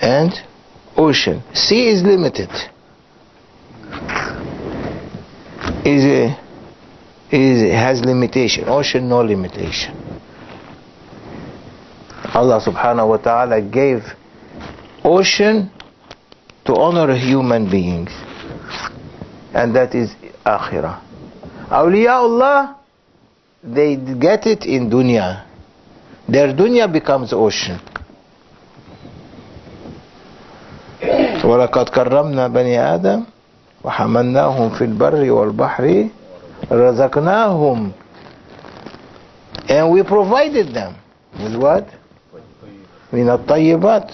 and 0.00 0.32
ocean. 0.96 1.42
Sea 1.52 1.88
is 1.88 2.02
limited. 2.02 2.50
Is 5.84 6.04
a 6.04 6.38
is 7.30 7.72
has 7.72 8.00
limitation. 8.04 8.68
Ocean 8.68 9.08
no 9.08 9.20
limitation. 9.20 9.94
Allah 12.34 12.60
subhanahu 12.60 13.08
wa 13.08 13.16
ta'ala 13.18 13.60
gave 13.60 14.02
ocean 15.04 15.70
to 16.64 16.74
honor 16.74 17.14
human 17.14 17.70
beings. 17.70 18.10
And 19.52 19.74
that 19.76 19.94
is 19.94 20.14
akhirah. 20.44 21.00
Awliyaullah 21.68 22.76
they 23.62 23.96
get 23.96 24.46
it 24.46 24.64
in 24.64 24.90
dunya. 24.90 25.44
Their 26.28 26.54
dunya 26.54 26.90
becomes 26.90 27.32
ocean 27.32 27.80
ولقد 31.44 31.88
كرمنا 31.88 32.48
بني 32.48 32.80
آدم 32.94 33.22
وحملناهم 33.84 34.70
في 34.70 34.84
البر 34.84 35.30
والبحر 35.30 36.08
رزقناهم. 36.72 37.92
And 39.68 39.90
we 39.90 40.02
provided 40.02 40.74
them 40.74 40.94
with 41.42 41.56
what? 41.56 41.84
من 43.12 43.28
الطيبات. 43.30 44.10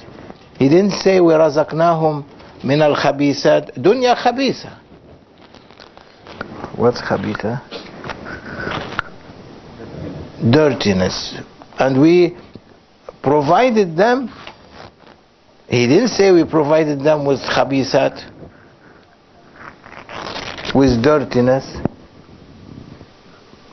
He 0.58 0.68
didn't 0.68 0.92
say 1.04 1.20
ورزقناهم 1.20 2.24
من 2.64 2.82
الخبيثات. 2.82 3.78
دنيا 3.78 4.14
خبيثة. 4.14 4.68
What's 6.76 7.00
خبيثة? 7.00 7.58
Dirtiness. 10.50 11.34
And 11.78 12.00
we 12.00 12.36
provided 13.22 13.96
them 13.96 14.30
he 15.69 15.87
didn't 15.87 16.09
say 16.09 16.31
we 16.31 16.43
provided 16.43 16.99
them 17.01 17.25
with 17.25 17.39
khabisat 17.41 18.15
with 20.75 21.01
dirtiness 21.03 21.65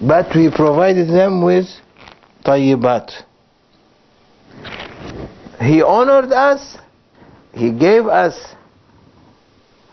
but 0.00 0.34
we 0.34 0.50
provided 0.50 1.08
them 1.08 1.42
with 1.42 1.66
tayyibat 2.44 3.10
he 5.60 5.82
honored 5.82 6.32
us 6.32 6.76
he 7.54 7.70
gave 7.70 8.06
us 8.06 8.34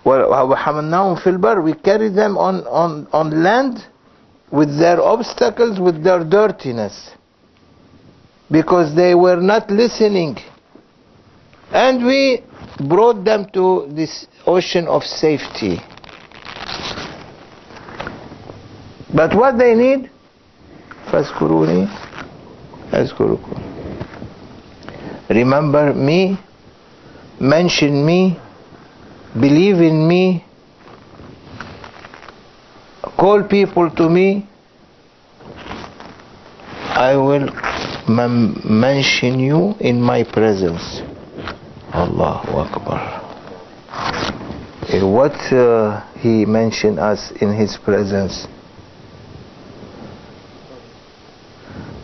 وحملناهم 0.06 1.16
في 1.16 1.28
البر 1.30 1.62
we 1.62 1.74
carried 1.74 2.16
them 2.16 2.38
on, 2.38 2.66
on, 2.68 3.08
on 3.14 3.44
land 3.44 3.86
with 4.52 4.80
their 4.80 5.02
obstacles 5.02 5.80
with 5.80 6.04
their 6.04 6.24
dirtiness 6.24 7.12
because 8.50 8.96
they 8.96 9.14
were 9.14 9.36
not 9.36 9.70
listening 9.70 10.38
and 11.74 12.06
we 12.06 12.44
brought 12.88 13.24
them 13.26 13.46
to 13.54 13.88
this 13.92 14.28
ocean 14.46 14.88
of 14.88 15.04
safety 15.04 15.82
but 19.14 19.34
what 19.36 19.58
they 19.58 19.76
need 19.76 20.10
فاذكروني 21.12 21.88
أذكركم 22.94 23.56
remember 25.30 25.94
me 25.94 26.38
mention 27.40 28.06
me 28.06 28.38
believe 29.40 29.82
in 29.82 30.08
me 30.08 30.44
call 33.18 33.44
people 33.44 33.90
to 33.92 34.10
me 34.10 34.46
I 36.96 37.16
will 37.16 37.50
m- 38.08 38.62
mention 38.64 39.40
you 39.40 39.76
in 39.80 40.02
my 40.02 40.24
presence 40.24 41.02
Allahu 41.95 42.59
Akbar 42.59 43.21
Eh, 44.89 45.03
what 45.03 45.33
uh, 45.53 46.01
he 46.19 46.45
mentioned 46.45 46.99
us 46.99 47.31
in 47.41 47.55
his 47.55 47.77
presence 47.79 48.47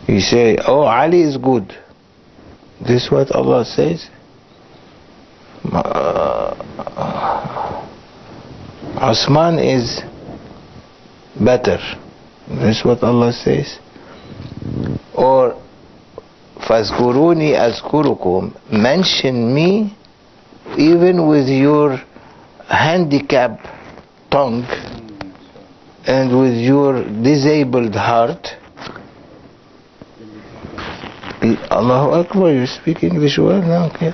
he 0.07 0.19
say 0.19 0.57
oh 0.67 0.81
Ali 0.81 1.21
is 1.21 1.37
good 1.37 1.77
this 2.81 3.11
what 3.11 3.31
Allah 3.35 3.63
says 3.65 4.09
uh, 5.71 6.55
Osman 9.01 9.57
is 9.59 10.01
better. 11.39 11.77
That's 12.47 12.85
what 12.85 13.01
Allah 13.03 13.33
says. 13.33 13.79
Or 16.70 16.70
فَاذْكُرُونِي 16.70 17.54
أَذْكُرُكُمْ 17.56 18.72
Mention 18.72 19.54
me 19.54 19.96
even 20.78 21.26
with 21.28 21.48
your 21.48 22.00
handicapped 22.68 23.66
tongue 24.30 24.64
and 26.06 26.38
with 26.38 26.54
your 26.54 27.04
disabled 27.22 27.94
heart. 27.94 28.46
Allahu 31.70 32.20
Akbar, 32.20 32.50
you 32.52 32.66
speak 32.66 33.02
English 33.02 33.38
well 33.38 33.62
now. 33.62 33.86
Okay. 33.94 34.12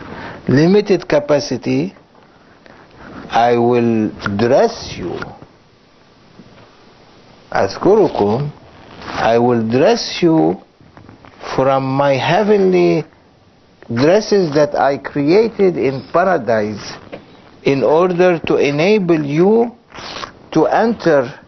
Limited 0.49 1.09
capacity, 1.09 1.95
I 3.31 3.57
will 3.57 4.11
dress 4.37 4.95
you. 4.97 5.17
أذكركم 7.53 8.49
I 9.15 9.39
will 9.39 9.63
dress 9.69 10.23
you 10.23 10.57
from 11.56 11.84
my 11.84 12.14
heavenly 12.14 13.04
dresses 13.94 14.54
that 14.54 14.76
I 14.76 14.98
created 14.98 15.78
in 15.78 16.08
paradise 16.12 16.94
in 17.64 17.84
order 17.84 18.40
to 18.48 18.56
enable 18.58 19.24
you 19.24 19.72
to 20.52 20.66
enter 20.66 21.40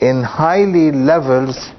in 0.00 0.22
highly 0.22 0.90
levels 0.90 1.70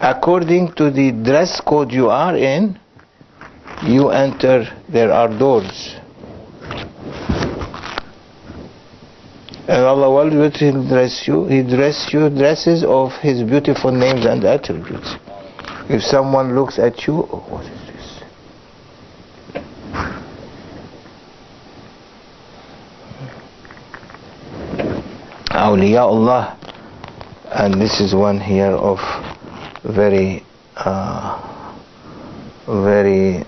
according 0.00 0.72
to 0.74 0.90
the 0.90 1.10
dress 1.10 1.60
code 1.60 1.90
you 1.90 2.08
are 2.10 2.36
in 2.36 2.78
you 3.82 4.10
enter 4.10 4.64
there 4.88 5.10
are 5.12 5.28
doors. 5.28 5.96
And 9.66 9.82
Allah 9.82 10.10
will 10.10 10.30
dress 10.88 11.26
you 11.26 11.46
he 11.46 11.62
dress 11.62 12.10
you 12.12 12.28
dresses 12.30 12.84
of 12.84 13.12
his 13.22 13.42
beautiful 13.42 13.90
names 13.90 14.26
and 14.26 14.44
attributes 14.44 15.16
if 15.88 16.02
someone 16.02 16.54
looks 16.54 16.78
at 16.78 17.06
you 17.06 17.14
oh, 17.30 17.44
what 17.48 17.64
is 17.66 17.86
this? 17.86 18.20
Awliya 25.50 26.00
Allah 26.02 26.58
and 27.52 27.80
this 27.80 28.00
is 28.00 28.14
one 28.14 28.40
here 28.40 28.72
of 28.72 28.98
very 29.84 30.44
uh, 30.76 31.38
very 32.66 33.44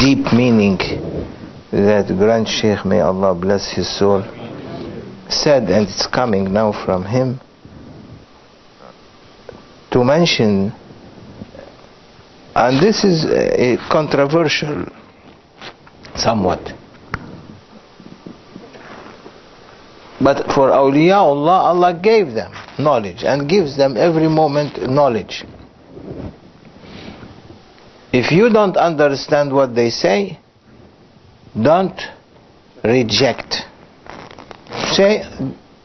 deep 0.00 0.32
meaning 0.32 0.76
that 1.72 2.06
Grand 2.18 2.46
Sheikh 2.48 2.84
may 2.84 3.00
Allah 3.00 3.34
bless 3.34 3.70
his 3.70 3.88
soul 3.88 4.22
said 5.30 5.64
and 5.64 5.88
it's 5.88 6.06
coming 6.06 6.52
now 6.52 6.72
from 6.84 7.04
him 7.04 7.40
to 9.98 10.04
mention 10.04 10.72
and 12.54 12.82
this 12.82 13.04
is 13.04 13.24
a 13.24 13.76
controversial 13.90 14.84
somewhat 16.14 16.62
But 20.20 20.46
for 20.52 20.70
awliya 20.70 21.14
Allah, 21.14 21.58
Allah 21.72 21.94
gave 21.94 22.34
them 22.34 22.52
knowledge 22.78 23.22
and 23.22 23.48
gives 23.48 23.76
them 23.76 23.96
every 23.96 24.28
moment 24.28 24.90
knowledge. 24.90 25.44
If 28.12 28.32
you 28.32 28.50
don't 28.50 28.76
understand 28.76 29.52
what 29.52 29.74
they 29.76 29.90
say, 29.90 30.38
don't 31.54 32.00
reject. 32.82 33.62
Say, 34.90 35.22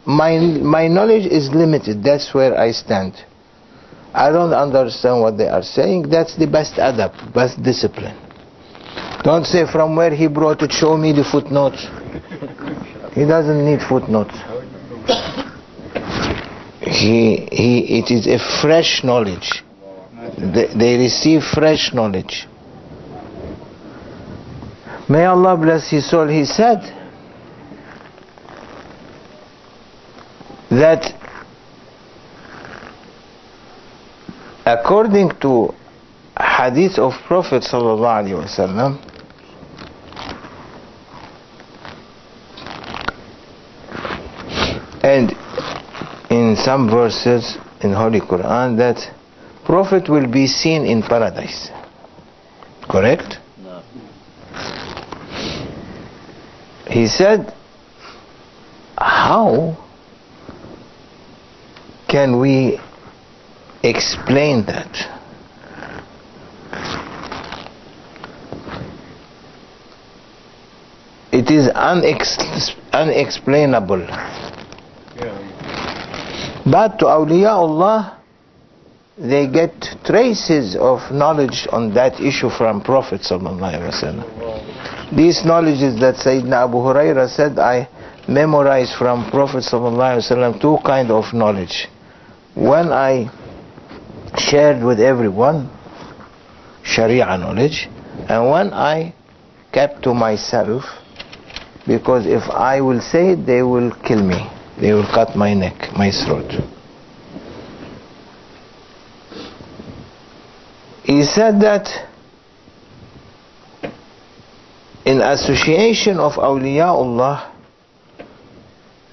my, 0.05 0.37
my 0.39 0.87
knowledge 0.87 1.27
is 1.27 1.49
limited, 1.53 2.03
that's 2.03 2.33
where 2.33 2.57
I 2.57 2.71
stand. 2.71 3.13
I 4.13 4.31
don't 4.31 4.53
understand 4.53 5.21
what 5.21 5.37
they 5.37 5.47
are 5.47 5.63
saying, 5.63 6.09
that's 6.09 6.35
the 6.37 6.45
best 6.45 6.75
adab, 6.75 7.33
best 7.33 7.61
discipline. 7.63 8.15
Don't 9.23 9.45
say 9.45 9.65
from 9.71 9.95
where 9.95 10.13
he 10.13 10.27
brought 10.27 10.61
it, 10.61 10.71
show 10.71 10.97
me 10.97 11.13
the 11.13 11.23
footnotes. 11.23 11.87
He 13.15 13.25
doesn't 13.25 13.65
need 13.65 13.79
footnotes. 13.81 14.35
He, 16.81 17.47
he, 17.51 17.99
it 17.99 18.11
is 18.11 18.27
a 18.27 18.37
fresh 18.61 19.03
knowledge. 19.03 19.63
They, 20.37 20.67
they 20.75 20.97
receive 20.97 21.41
fresh 21.43 21.93
knowledge. 21.93 22.47
May 25.09 25.25
Allah 25.25 25.57
bless 25.57 25.89
his 25.89 26.09
soul. 26.09 26.27
He 26.27 26.45
said 26.45 26.81
that 30.69 31.22
according 34.65 35.31
to 35.41 35.73
hadith 36.37 36.97
of 36.97 37.13
Prophet 37.27 37.63
sallallahu 37.63 38.23
alaihi 38.23 38.37
wasallam, 38.41 38.99
and 45.03 45.35
in 46.29 46.55
some 46.55 46.89
verses 46.89 47.57
in 47.81 47.91
Holy 47.93 48.21
Quran 48.21 48.77
that 48.77 48.97
Prophet 49.65 50.09
will 50.09 50.27
be 50.27 50.47
seen 50.47 50.85
in 50.85 51.01
paradise. 51.01 51.69
Correct? 52.89 53.39
No. 53.61 53.81
He 56.87 57.07
said, 57.07 57.53
how 58.97 59.77
can 62.07 62.39
we 62.39 62.79
explain 63.83 64.65
that? 64.65 64.89
It 71.31 71.49
is 71.49 71.67
unex- 71.67 72.75
unexplainable. 72.93 74.05
But 76.65 76.99
to 76.99 77.05
awliya 77.05 77.49
Allah, 77.49 78.19
they 79.17 79.47
get 79.47 79.73
traces 80.05 80.75
of 80.75 81.11
knowledge 81.11 81.67
on 81.71 81.93
that 81.95 82.19
issue 82.19 82.49
from 82.49 82.81
Prophet. 82.81 83.21
These 85.11 85.43
knowledges 85.45 85.99
that 85.99 86.15
Sayyidina 86.15 86.63
Abu 86.69 86.77
Huraira 86.77 87.27
said, 87.27 87.59
I 87.59 87.89
memorized 88.27 88.95
from 88.95 89.29
Prophet 89.29 89.63
two 90.61 90.77
kind 90.85 91.11
of 91.11 91.33
knowledge. 91.33 91.89
When 92.55 92.91
I 92.93 93.29
shared 94.53 94.83
with 94.83 94.99
everyone, 94.99 95.67
Sharia 96.83 97.25
knowledge, 97.39 97.89
and 98.29 98.45
one 98.47 98.71
I 98.71 99.15
kept 99.71 100.03
to 100.03 100.13
myself 100.13 100.83
because 101.87 102.27
if 102.27 102.43
I 102.51 102.79
will 102.79 103.01
say 103.01 103.31
it, 103.31 103.47
they 103.47 103.63
will 103.63 103.89
kill 104.05 104.21
me. 104.21 104.47
They 104.79 104.93
will 104.93 105.07
cut 105.07 105.35
my 105.35 105.55
neck, 105.55 105.89
my 105.97 106.11
throat. 106.11 106.51
He 111.03 111.23
said 111.23 111.59
that 111.61 111.89
in 115.03 115.19
association 115.19 116.19
of 116.19 116.33
awliyaullah 116.33 117.51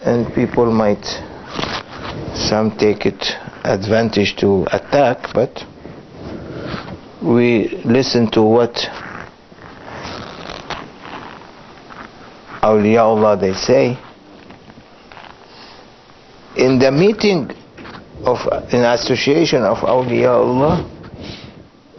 and 0.02 0.34
people 0.34 0.70
might 0.70 1.04
some 2.34 2.76
take 2.76 3.06
it 3.06 3.49
advantage 3.64 4.36
to 4.36 4.66
attack 4.72 5.32
but 5.34 5.64
we 7.22 7.68
listen 7.84 8.30
to 8.30 8.42
what 8.42 8.74
awliyaullah 12.62 13.40
they 13.40 13.52
say. 13.54 13.98
In 16.56 16.78
the 16.78 16.90
meeting 16.90 17.50
of 18.24 18.38
in 18.72 18.84
association 18.84 19.62
of 19.62 19.78
awliyaullah 19.78 20.88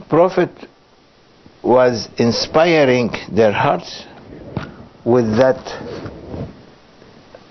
prophet 0.09 0.49
was 1.63 2.09
inspiring 2.17 3.11
their 3.31 3.51
hearts 3.51 4.05
with 5.05 5.25
that 5.37 5.57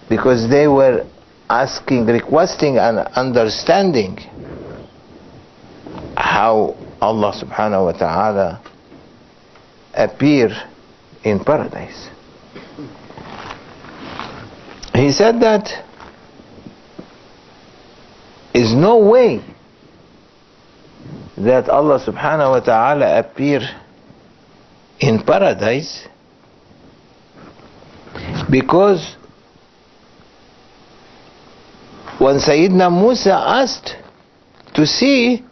because 0.08 0.48
they 0.50 0.66
were 0.66 1.06
asking 1.50 2.06
requesting 2.06 2.78
and 2.78 2.98
understanding 3.16 4.16
how 6.16 6.76
Allah 7.00 7.32
subhanahu 7.34 7.84
wa 7.86 7.92
ta'ala 7.92 8.62
appear 9.94 10.48
in 11.24 11.42
paradise. 11.44 12.08
He 14.94 15.10
said 15.10 15.40
that 15.40 15.66
is 18.54 18.72
no 18.74 18.98
way 18.98 19.42
that 21.36 21.68
Allah 21.68 21.98
subhanahu 21.98 22.50
wa 22.50 22.60
ta'ala 22.60 23.18
appear 23.18 23.60
in 25.00 25.22
paradise 25.22 26.06
Because 28.50 29.16
when 32.20 32.36
Sayyidina 32.36 32.92
Musa 32.92 33.32
asked 33.32 33.96
to 34.74 34.84
see 34.86 35.42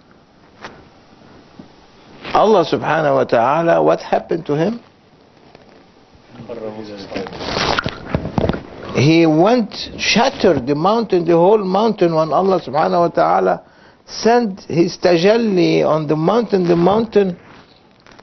Allah 2.35 2.62
subhanahu 2.70 3.14
wa 3.14 3.24
ta'ala, 3.24 3.83
what 3.83 4.00
happened 4.00 4.44
to 4.44 4.54
him? 4.54 4.78
He 8.94 9.24
went, 9.24 9.72
shattered 9.98 10.66
the 10.66 10.74
mountain, 10.74 11.24
the 11.24 11.33
whole 11.33 11.64
mountain 11.64 12.14
when 12.14 12.35
Allah 12.35 12.61
subhanahu 12.61 13.00
wa 13.00 13.09
ta'ala 13.09 13.64
sent 14.04 14.61
his 14.64 14.98
tajalli 14.98 15.83
on 15.83 16.07
the 16.07 16.16
mountain, 16.16 16.68
the 16.68 16.76
mountain 16.76 17.38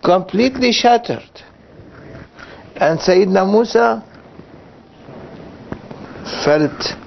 completely 0.04 0.72
shattered. 0.72 1.42
And 2.76 3.00
Sayyidina 3.00 3.52
Musa 3.52 4.06
felt 6.46 7.05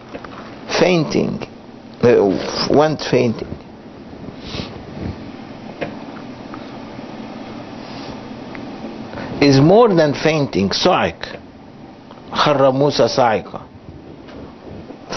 fainting, 0.79 1.41
uh, 2.01 2.67
went 2.69 3.01
fainting. 3.01 3.47
Is 9.41 9.59
more 9.59 9.93
than 9.93 10.13
fainting, 10.13 10.69
صعق. 10.69 11.39
خر 12.31 12.71
موسى 12.71 13.07
صعقة. 13.07 13.61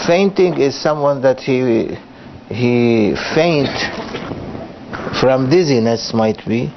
Fainting 0.05 0.59
is 0.59 0.75
someone 0.75 1.21
that 1.21 1.39
he 1.39 1.97
he 2.49 3.15
faint 3.35 3.69
from 5.19 5.49
dizziness 5.49 6.13
might 6.13 6.45
be, 6.45 6.71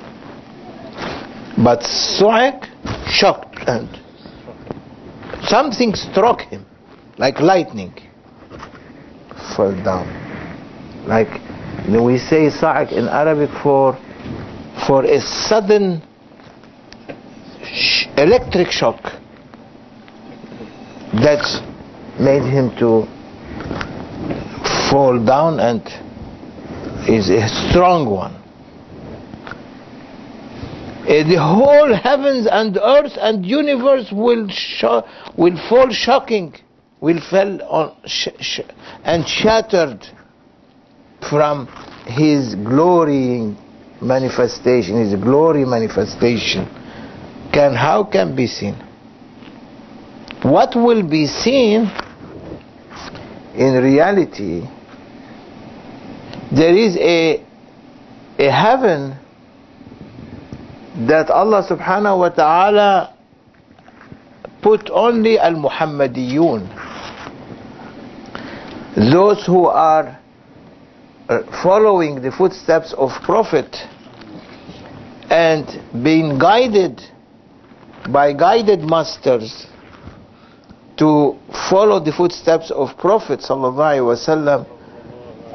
but 1.59 1.83
صعق 1.83 2.65
shocked 3.07 3.59
and 3.67 3.89
something 5.43 5.95
struck 5.95 6.41
him 6.43 6.65
like 7.19 7.41
lightning 7.41 7.93
fell 9.56 9.76
down. 9.84 10.06
Like 11.08 11.30
we 11.88 12.18
say 12.18 12.50
sa'ak 12.50 12.92
in 12.92 13.08
Arabic 13.08 13.50
for, 13.62 13.94
for 14.88 15.06
a 15.06 15.20
sudden 15.22 16.02
sh 17.64 18.08
electric 18.18 18.72
shock 18.72 19.02
that 21.14 21.44
made 22.20 22.44
him 22.44 22.72
to 22.78 23.06
fall 24.90 25.24
down 25.24 25.60
and 25.60 25.82
is 27.08 27.30
a 27.30 27.48
strong 27.48 28.10
one. 28.10 28.34
Eh, 31.08 31.24
the 31.24 31.38
whole 31.40 31.94
heavens 31.94 32.48
and 32.50 32.78
earth 32.78 33.14
and 33.22 33.46
universe 33.46 34.12
will, 34.12 34.48
will 35.38 35.70
fall 35.70 35.90
shocking 35.92 36.56
will 37.06 37.22
fall 37.30 37.62
on 37.80 37.96
sh- 38.06 38.30
sh- 38.40 38.60
and 39.04 39.28
shattered 39.28 40.08
from 41.30 41.68
his 42.08 42.56
glorying 42.56 43.56
manifestation 44.02 44.98
his 44.98 45.14
glory 45.22 45.66
manifestation. 45.66 46.66
Can 47.54 47.74
how 47.76 48.04
can 48.06 48.36
be 48.36 48.48
seen? 48.48 48.74
What 50.42 50.76
will 50.76 51.04
be 51.08 51.28
seen 51.28 51.92
in 53.56 53.82
reality 53.84 54.68
there 56.52 56.76
is 56.76 56.98
a 56.98 57.44
a 58.40 58.50
heaven 58.52 59.16
that 61.08 61.30
Allah 61.30 61.62
subhanahu 61.70 62.20
wa 62.20 62.30
ta'ala 62.30 63.14
put 64.62 64.90
only 64.90 65.38
al 65.40 65.54
Muhammadiyun 65.54 66.95
those 68.96 69.46
who 69.46 69.66
are 69.66 70.20
uh, 71.28 71.42
following 71.62 72.22
the 72.22 72.32
footsteps 72.32 72.94
of 72.94 73.12
Prophet 73.24 73.76
and 75.30 75.66
being 76.04 76.40
guided 76.40 77.02
by 78.10 78.32
guided 78.32 78.82
masters 78.82 79.68
to 80.98 81.38
follow 81.70 82.00
the 82.00 82.14
footsteps 82.14 82.72
of 82.72 82.98
Prophet 82.98 83.42
sallallahu 83.42 84.16
wasallam 84.16 84.66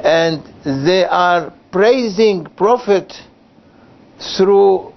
and 0.03 0.43
they 0.85 1.03
are 1.05 1.51
praising 1.71 2.45
Prophet 2.57 3.11
through 4.37 4.93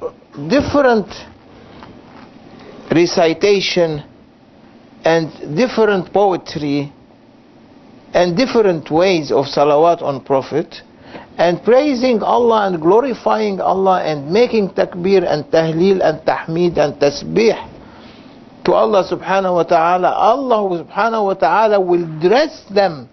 different 0.48 1.06
recitation 2.90 4.02
and 5.04 5.56
different 5.56 6.12
poetry 6.12 6.92
and 8.14 8.36
different 8.36 8.90
ways 8.90 9.32
of 9.32 9.46
salawat 9.46 10.00
on 10.00 10.22
Prophet 10.24 10.82
and 11.36 11.62
praising 11.64 12.22
Allah 12.22 12.66
and 12.70 12.80
glorifying 12.80 13.60
Allah 13.60 14.02
and 14.06 14.30
making 14.30 14.70
takbir 14.70 15.26
and 15.26 15.44
tahleel 15.50 15.98
and 15.98 16.22
tahmid 16.22 16.78
and 16.78 16.94
tasbih 16.94 17.58
to 18.64 18.72
Allah 18.72 19.02
subhanahu 19.02 19.58
wa 19.58 19.66
ta'ala 19.66 20.08
Allah 20.14 20.86
subhanahu 20.86 21.26
wa 21.26 21.34
ta'ala 21.34 21.80
will 21.80 22.06
dress 22.22 22.62
them 22.70 23.10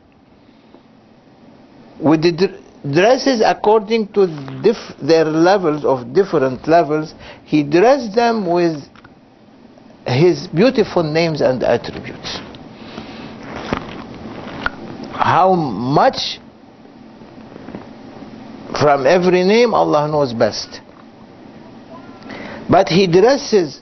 with 2.00 2.22
the 2.22 2.62
dresses 2.86 3.42
according 3.46 4.08
to 4.14 4.26
their 5.02 5.26
levels 5.26 5.86
of 5.86 6.14
different 6.14 6.68
levels. 6.68 7.14
He 7.46 7.64
dressed 7.64 8.16
them 8.16 8.46
with 8.50 8.82
his 10.06 10.48
beautiful 10.48 11.04
names 11.04 11.42
and 11.42 11.62
attributes 11.64 12.42
how 15.22 15.54
much 15.54 16.40
from 18.82 19.06
every 19.06 19.44
name 19.44 19.74
Allah 19.74 20.08
knows 20.08 20.34
best. 20.34 20.82
But 22.70 22.90
he 22.90 23.06
dresses 23.06 23.82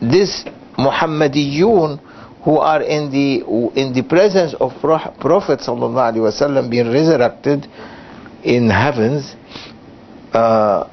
this 0.00 0.44
Muhammadiyun 0.76 2.00
who 2.44 2.58
are 2.58 2.82
in 2.82 3.10
the 3.10 3.40
in 3.80 3.92
the 3.94 4.02
presence 4.02 4.54
of 4.60 4.72
Pro- 4.80 5.10
Prophet 5.18 5.60
sallallahu 5.60 6.70
being 6.70 6.92
resurrected 6.92 7.66
in 8.44 8.68
heavens 8.68 9.34
uh, 10.32 10.84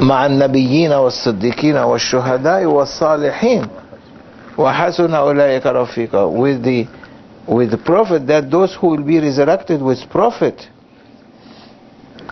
مع 0.00 0.26
النبيين 0.26 0.92
والصديقين 0.92 1.76
والشهداء 1.76 2.64
والصالحين 2.64 3.66
وحسن 4.58 5.14
أولئك 5.14 5.66
رفيقا 5.66 6.24
with 6.26 6.62
the 6.64 6.86
with 7.48 7.70
the 7.70 7.78
prophet 7.78 8.26
that 8.26 8.50
those 8.50 8.74
who 8.74 8.88
will 8.88 9.02
be 9.04 9.18
resurrected 9.20 9.80
with 9.82 9.98
prophet 10.10 10.68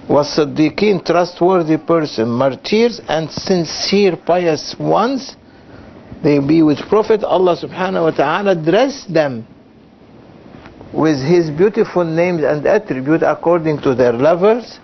والصديقين 0.09 1.05
trustworthy 1.05 1.77
person 1.79 2.29
martyrs 2.29 3.01
and 3.09 3.31
sincere 3.31 4.16
pious 4.16 4.75
ones 4.79 5.37
they 6.23 6.38
will 6.38 6.47
be 6.47 6.62
with 6.62 6.79
prophet 6.88 7.23
Allah 7.25 7.57
subhanahu 7.57 8.05
wa 8.05 8.11
ta'ala 8.11 8.55
dress 8.57 9.05
them 9.07 9.47
with 10.92 11.18
his 11.18 11.51
beautiful 11.51 12.05
names 12.05 12.42
and 12.45 12.66
attributes 12.66 13.25
according 13.27 13.81
to 13.81 13.95
their 13.95 14.12
levels 14.12 14.79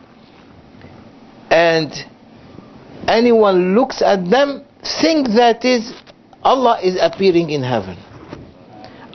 and 1.51 1.93
anyone 3.08 3.76
looks 3.76 4.02
at 4.02 4.30
them 4.30 4.64
think 5.02 5.28
that 5.36 5.64
is 5.66 5.94
Allah 6.44 6.80
is 6.84 6.98
appearing 7.00 7.50
in 7.50 7.64
heaven. 7.64 7.98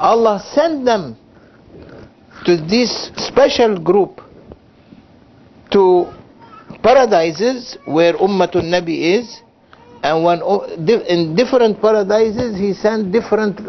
Allah 0.00 0.40
sent 0.54 0.84
them 0.84 1.16
to 2.46 2.56
this 2.56 3.10
special 3.16 3.78
group 3.78 4.20
to 5.70 6.08
paradises 6.82 7.76
where 7.84 8.14
Ummatul 8.14 8.64
Nabi 8.64 9.18
is 9.20 9.42
and 10.02 10.24
when 10.24 10.40
in 11.06 11.34
different 11.34 11.80
paradises 11.82 12.56
he 12.56 12.72
sent 12.72 13.12
different 13.12 13.60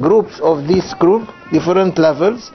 groups 0.00 0.38
of 0.40 0.68
this 0.68 0.94
group 0.94 1.26
different 1.50 1.98
levels. 1.98 2.52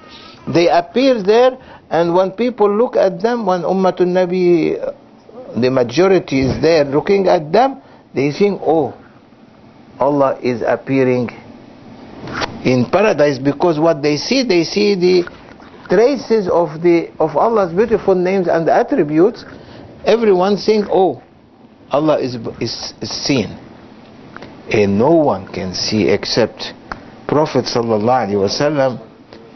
They 0.48 0.70
appear 0.70 1.22
there 1.24 1.58
and 1.90 2.14
when 2.14 2.32
people 2.32 2.70
look 2.72 2.96
at 2.96 3.22
them 3.22 3.46
when 3.46 3.62
Ummatul 3.64 4.08
Nabi 4.14 4.78
the 5.62 5.70
majority 5.70 6.42
is 6.42 6.62
there 6.62 6.84
looking 6.86 7.28
at 7.28 7.52
them 7.52 7.82
they 8.14 8.32
think 8.32 8.60
oh 8.64 8.94
Allah 10.00 10.38
is 10.42 10.62
appearing 10.66 11.30
in 12.66 12.86
paradise 12.92 13.38
because 13.40 13.80
what 13.80 14.02
they 14.02 14.18
see 14.18 14.44
they 14.44 14.64
see 14.64 14.96
the 14.96 15.24
traces 15.90 16.48
of 16.48 16.82
the 16.82 17.12
of 17.20 17.36
Allah's 17.36 17.74
beautiful 17.74 18.16
names 18.16 18.48
and 18.48 18.68
attributes. 18.70 19.44
Everyone 20.06 20.58
think 20.58 20.88
oh 20.90 21.22
Allah 21.92 22.20
is 22.20 22.36
is, 22.60 22.94
is 23.02 23.12
seen. 23.12 23.50
And 24.72 24.98
no 24.98 25.12
one 25.12 25.48
can 25.52 25.74
see 25.74 26.08
except 26.10 26.74
Prophet 27.28 27.66
wasallam 27.66 29.00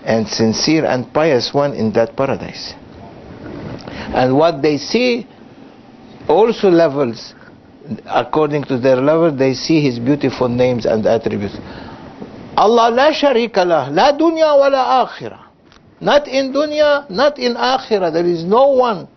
and 0.03 0.27
sincere 0.27 0.85
and 0.85 1.11
pious 1.13 1.53
one 1.53 1.73
in 1.73 1.91
that 1.93 2.15
paradise. 2.15 2.73
And 4.13 4.35
what 4.37 4.61
they 4.61 4.77
see 4.77 5.27
also 6.27 6.69
levels 6.69 7.33
according 8.05 8.63
to 8.65 8.77
their 8.77 8.97
level 8.97 9.31
they 9.35 9.53
see 9.53 9.81
his 9.81 9.99
beautiful 9.99 10.49
names 10.49 10.85
and 10.85 11.05
attributes. 11.05 11.57
Allah 12.57 12.89
la 12.91 13.11
sharika 13.11 13.65
lah 13.65 13.87
la 13.89 14.11
dunya 14.11 14.57
wa 14.57 14.67
la 14.67 15.05
akhirah. 15.05 15.43
Not 16.01 16.27
in 16.27 16.53
dunya 16.53 17.09
not 17.09 17.39
in 17.39 17.55
akhirah. 17.55 18.11
There 18.11 18.25
is 18.25 18.43
no 18.43 18.69
one 18.69 19.07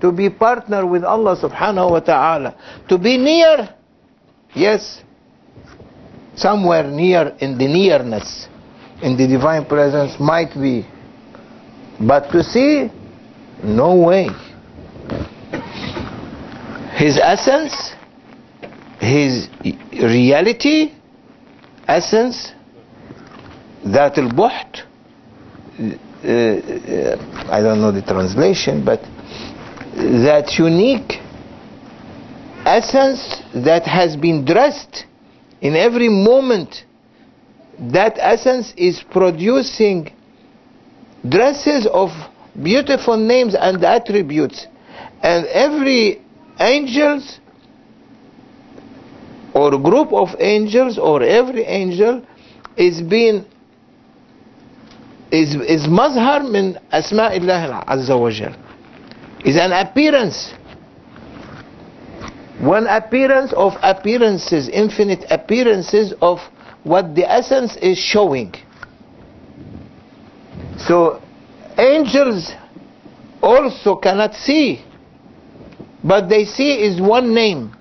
to 0.00 0.12
be 0.12 0.30
partner 0.30 0.86
with 0.86 1.04
Allah 1.04 1.36
subhanahu 1.36 1.90
wa 1.90 2.00
ta'ala. 2.00 2.54
To 2.88 2.98
be 2.98 3.16
near 3.18 3.74
yes 4.54 5.02
somewhere 6.36 6.84
near 6.84 7.36
in 7.40 7.56
the 7.58 7.66
nearness 7.66 8.48
in 9.02 9.16
the 9.16 9.26
divine 9.26 9.64
presence 9.66 10.18
might 10.20 10.54
be. 10.54 10.86
But 12.00 12.30
to 12.32 12.42
see 12.42 12.90
no 13.62 13.96
way 13.96 14.28
his 16.96 17.18
essence, 17.18 17.92
his 19.00 19.48
reality, 19.92 20.94
essence, 21.86 22.52
that 23.84 24.16
al-buht, 24.16 24.82
uh, 25.78 25.88
uh, 26.26 27.52
I 27.52 27.60
don't 27.60 27.80
know 27.82 27.92
the 27.92 28.02
translation, 28.02 28.82
but 28.84 29.00
that 29.94 30.54
unique 30.58 31.20
essence 32.64 33.42
that 33.54 33.86
has 33.86 34.16
been 34.16 34.44
dressed 34.46 35.04
in 35.60 35.76
every 35.76 36.08
moment 36.08 36.84
that 37.78 38.16
essence 38.18 38.72
is 38.76 39.02
producing 39.10 40.10
dresses 41.28 41.86
of 41.92 42.08
beautiful 42.62 43.18
names 43.18 43.54
and 43.54 43.84
attributes. 43.84 44.66
And 45.22 45.46
every 45.46 46.22
angels 46.59 47.39
or 49.53 49.71
group 49.79 50.13
of 50.13 50.29
angels 50.39 50.97
or 50.97 51.21
every 51.23 51.63
angel 51.63 52.25
is 52.77 53.01
being 53.01 53.45
is 55.31 55.55
is 55.55 55.87
مظهر 55.87 56.43
من 56.43 56.75
أسماء 56.93 57.37
الله 57.37 57.83
عز 57.87 58.11
وجل 58.11 58.53
is 59.45 59.55
an 59.55 59.71
appearance 59.71 60.53
one 62.59 62.85
appearance 62.87 63.51
of 63.53 63.73
appearances 63.81 64.69
infinite 64.69 65.25
appearances 65.31 66.13
of 66.21 66.39
what 66.83 67.15
the 67.15 67.29
essence 67.29 67.75
is 67.77 67.97
showing 67.97 68.53
so 70.77 71.21
angels 71.77 72.51
also 73.41 73.95
cannot 73.95 74.33
see 74.35 74.83
but 76.06 76.28
they 76.28 76.44
see 76.44 76.84
is 76.84 77.00
one 77.00 77.34
name. 77.34 77.74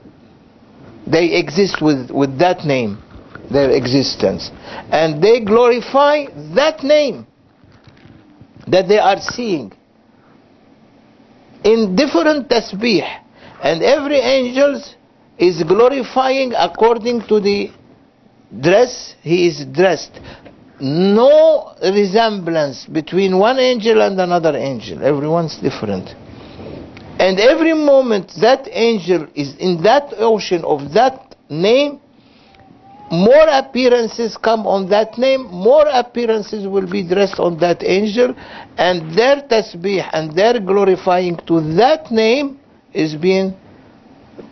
They 1.05 1.35
exist 1.37 1.81
with, 1.81 2.09
with 2.09 2.39
that 2.39 2.65
name 2.65 3.03
their 3.51 3.69
existence. 3.71 4.49
And 4.91 5.21
they 5.21 5.41
glorify 5.41 6.25
that 6.55 6.83
name 6.83 7.27
that 8.67 8.87
they 8.87 8.97
are 8.97 9.19
seeing. 9.19 9.71
In 11.63 11.95
different 11.95 12.49
tasbih 12.49 13.03
and 13.63 13.83
every 13.83 14.17
angel 14.17 14.81
is 15.37 15.61
glorifying 15.63 16.53
according 16.57 17.27
to 17.27 17.39
the 17.39 17.71
dress 18.61 19.15
he 19.21 19.47
is 19.47 19.65
dressed. 19.65 20.19
No 20.79 21.75
resemblance 21.81 22.85
between 22.85 23.37
one 23.37 23.59
angel 23.59 24.01
and 24.01 24.19
another 24.19 24.55
angel. 24.57 25.03
Everyone's 25.03 25.57
different 25.57 26.13
and 27.19 27.39
every 27.39 27.73
moment 27.73 28.31
that 28.41 28.67
angel 28.71 29.27
is 29.35 29.55
in 29.57 29.81
that 29.83 30.13
ocean 30.17 30.63
of 30.65 30.93
that 30.93 31.35
name 31.49 31.99
more 33.11 33.47
appearances 33.49 34.35
come 34.37 34.65
on 34.65 34.89
that 34.89 35.17
name, 35.17 35.45
more 35.45 35.85
appearances 35.87 36.67
will 36.67 36.89
be 36.89 37.07
dressed 37.07 37.39
on 37.39 37.57
that 37.59 37.83
angel, 37.83 38.33
and 38.77 39.15
their 39.17 39.41
tasbih 39.47 40.09
and 40.13 40.35
their 40.35 40.59
glorifying 40.59 41.37
to 41.45 41.61
that 41.75 42.11
name 42.11 42.59
is 42.93 43.15
being 43.15 43.53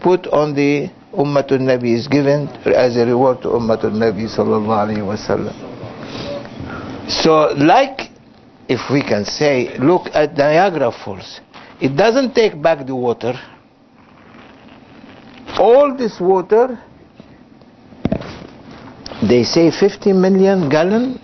put 0.02 0.28
on 0.28 0.54
the 0.54 0.89
Ummatul 1.13 1.62
Nabi, 1.62 1.93
is 1.95 2.08
given 2.08 2.47
as 2.65 2.95
a 2.97 3.06
reward 3.06 3.41
to 3.41 3.49
Ummatul 3.49 3.93
Nabi 3.93 4.28
sallallahu. 4.30 5.54
So, 7.10 7.54
like, 7.58 8.10
if 8.67 8.89
we 8.91 9.02
can 9.02 9.26
say, 9.26 9.78
look 9.78 10.08
at 10.13 10.38
Niagara 10.38 10.91
Falls. 10.91 11.41
It 11.84 11.98
doesn't 11.98 12.34
take 12.34 12.62
back 12.62 12.88
the 12.88 12.96
water. 12.96 13.34
All 15.60 15.93
this 15.98 16.17
water 16.17 16.80
they 19.28 19.43
say 19.43 19.69
50 19.69 20.13
million 20.13 20.69
gallon 20.69 21.19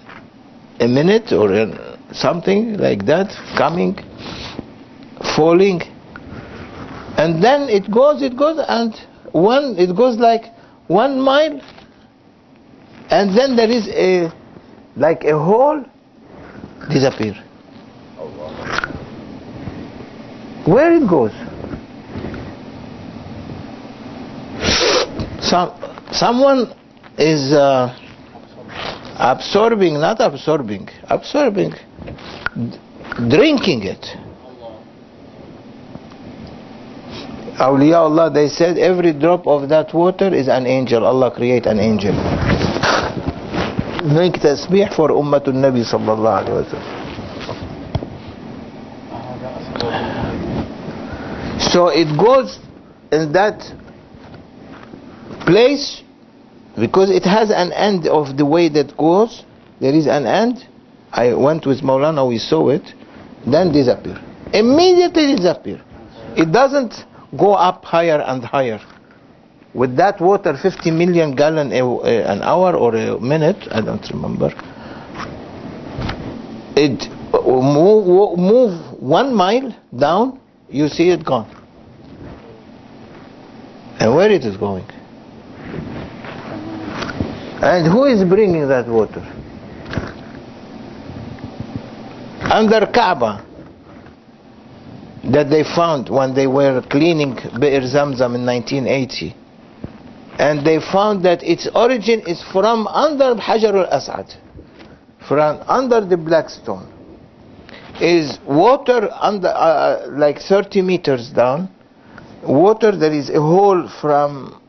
a 0.81 0.87
minute 0.87 1.31
or 1.31 1.53
uh, 1.53 1.97
something 2.11 2.77
like 2.77 3.05
that 3.05 3.31
coming 3.57 3.95
falling. 5.35 5.81
And 7.17 7.41
then 7.41 7.69
it 7.69 7.89
goes 7.89 8.21
it 8.21 8.37
goes 8.37 8.59
and 8.67 8.93
one 9.31 9.75
it 9.77 9.95
goes 9.95 10.17
like 10.17 10.43
one 10.87 11.21
mile. 11.21 11.61
And 13.09 13.37
then 13.37 13.55
there 13.55 13.71
is 13.71 13.87
a 13.87 14.29
like 14.97 15.23
a 15.23 15.39
hole 15.39 15.85
disappear 16.91 17.45
where 20.71 20.93
it 20.93 21.07
goes 21.09 21.33
some 25.41 25.69
someone 26.11 26.73
is 27.17 27.51
uh, 27.53 27.93
absorbing, 29.19 29.99
not 29.99 30.19
absorbing, 30.21 30.87
absorbing, 31.09 31.73
drinking 33.29 33.83
it. 33.83 34.05
Allah, 37.59 38.31
they 38.33 38.47
said 38.47 38.77
every 38.77 39.11
drop 39.11 39.45
of 39.45 39.67
that 39.67 39.93
water 39.93 40.33
is 40.33 40.47
an 40.47 40.65
angel. 40.65 41.05
Allah 41.05 41.29
create 41.29 41.65
an 41.65 41.79
angel. 41.79 42.13
Make 44.15 44.35
tasbih 44.39 44.95
for 44.95 45.09
Ummatul 45.09 45.55
Nabi 45.59 45.83
sallallahu 45.83 46.47
alayhi 46.47 46.73
wa 46.73 46.98
So 51.71 51.89
it 51.89 52.17
goes 52.17 52.57
in 53.11 53.31
that 53.33 53.61
place 55.45 56.01
because 56.79 57.11
it 57.11 57.23
has 57.25 57.51
an 57.51 57.71
end 57.73 58.07
of 58.07 58.37
the 58.37 58.45
way 58.45 58.69
that 58.69 58.97
goes. 58.97 59.43
There 59.79 59.93
is 59.93 60.07
an 60.07 60.25
end. 60.25 60.65
I 61.11 61.33
went 61.35 61.67
with 61.67 61.81
Maulana 61.81 62.27
we 62.27 62.39
saw 62.39 62.69
it. 62.69 62.93
Then 63.45 63.71
disappear. 63.71 64.19
Immediately 64.51 65.35
disappear. 65.35 65.79
It 66.35 66.51
doesn't 66.51 67.05
go 67.37 67.53
up 67.53 67.85
higher 67.85 68.19
and 68.19 68.43
higher. 68.43 68.79
With 69.75 69.95
that 69.97 70.19
water 70.19 70.57
50 70.59 70.89
million 70.89 71.35
gallon 71.35 71.71
a, 71.71 71.85
a, 71.85 72.23
an 72.25 72.41
hour 72.41 72.75
or 72.75 72.95
a 72.95 73.19
minute 73.19 73.67
I 73.71 73.81
don't 73.81 74.09
remember. 74.09 74.49
It 76.75 77.03
uh, 77.31 77.41
move, 77.45 78.39
move 78.39 78.99
one 78.99 79.35
mile 79.35 79.75
down 79.95 80.39
you 80.69 80.87
see 80.87 81.09
it 81.09 81.23
gone 81.23 81.58
and 83.99 84.15
where 84.15 84.31
it 84.31 84.43
is 84.45 84.57
going 84.57 84.85
and 87.61 87.91
who 87.91 88.05
is 88.05 88.23
bringing 88.23 88.69
that 88.69 88.87
water? 88.87 89.19
Under 92.41 92.87
Kaaba 92.87 93.45
that 95.25 95.49
they 95.49 95.63
found 95.63 96.09
when 96.09 96.33
they 96.33 96.47
were 96.47 96.81
cleaning 96.89 97.35
Be'er 97.59 97.81
Zamzam 97.81 98.35
in 98.35 98.45
1980. 98.45 99.35
And 100.39 100.65
they 100.65 100.79
found 100.79 101.25
that 101.25 101.43
its 101.43 101.67
origin 101.75 102.21
is 102.21 102.41
from 102.53 102.87
under 102.87 103.35
Hajar 103.35 103.75
al-Aswad, 103.75 104.33
from 105.27 105.61
under 105.67 105.99
the 105.99 106.15
black 106.15 106.49
stone. 106.49 106.87
Is 107.99 108.39
water 108.47 109.09
under 109.19 109.49
uh, 109.49 110.07
like 110.11 110.39
30 110.39 110.81
meters 110.81 111.29
down. 111.29 111.67
Water, 112.43 112.95
there 112.95 113.13
is 113.13 113.29
a 113.29 113.41
hole 113.41 113.87
from 114.01 114.61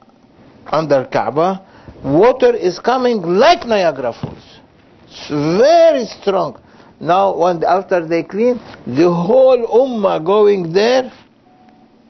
under 0.67 1.05
Kaaba 1.07 1.67
water 2.03 2.55
is 2.55 2.79
coming 2.79 3.23
like 3.23 3.67
Niagara 3.67 4.13
Falls. 4.13 4.61
It's 5.07 5.29
very 5.29 6.07
strong. 6.07 6.61
Now, 7.01 7.37
when 7.37 7.65
after 7.65 8.07
they 8.07 8.23
clean, 8.23 8.57
the 8.87 9.11
whole 9.11 9.67
ummah 9.67 10.25
going 10.25 10.73
there, 10.73 11.11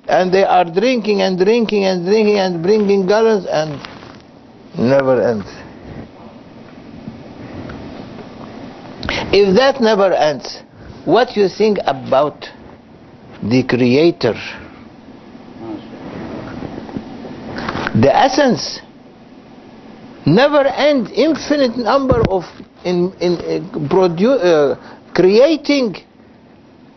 and 0.08 0.32
they 0.32 0.44
are 0.44 0.64
drinking 0.64 1.22
and 1.22 1.38
drinking 1.38 1.84
and 1.84 2.04
drinking 2.04 2.38
and 2.38 2.62
bringing 2.62 3.06
gallons 3.06 3.46
and 3.46 3.80
never 4.76 5.22
ends. 5.22 5.46
If 9.32 9.56
that 9.56 9.80
never 9.80 10.12
ends, 10.12 10.62
what 11.04 11.36
you 11.36 11.48
think 11.48 11.78
about 11.86 12.48
the 13.42 13.62
Creator 13.62 14.34
the 18.00 18.14
essence 18.14 18.80
never 20.26 20.64
end 20.66 21.08
infinite 21.10 21.76
number 21.76 22.20
of 22.28 22.44
in 22.84 23.12
in 23.20 23.32
uh, 23.36 24.30
uh, 24.30 25.12
creating 25.14 25.96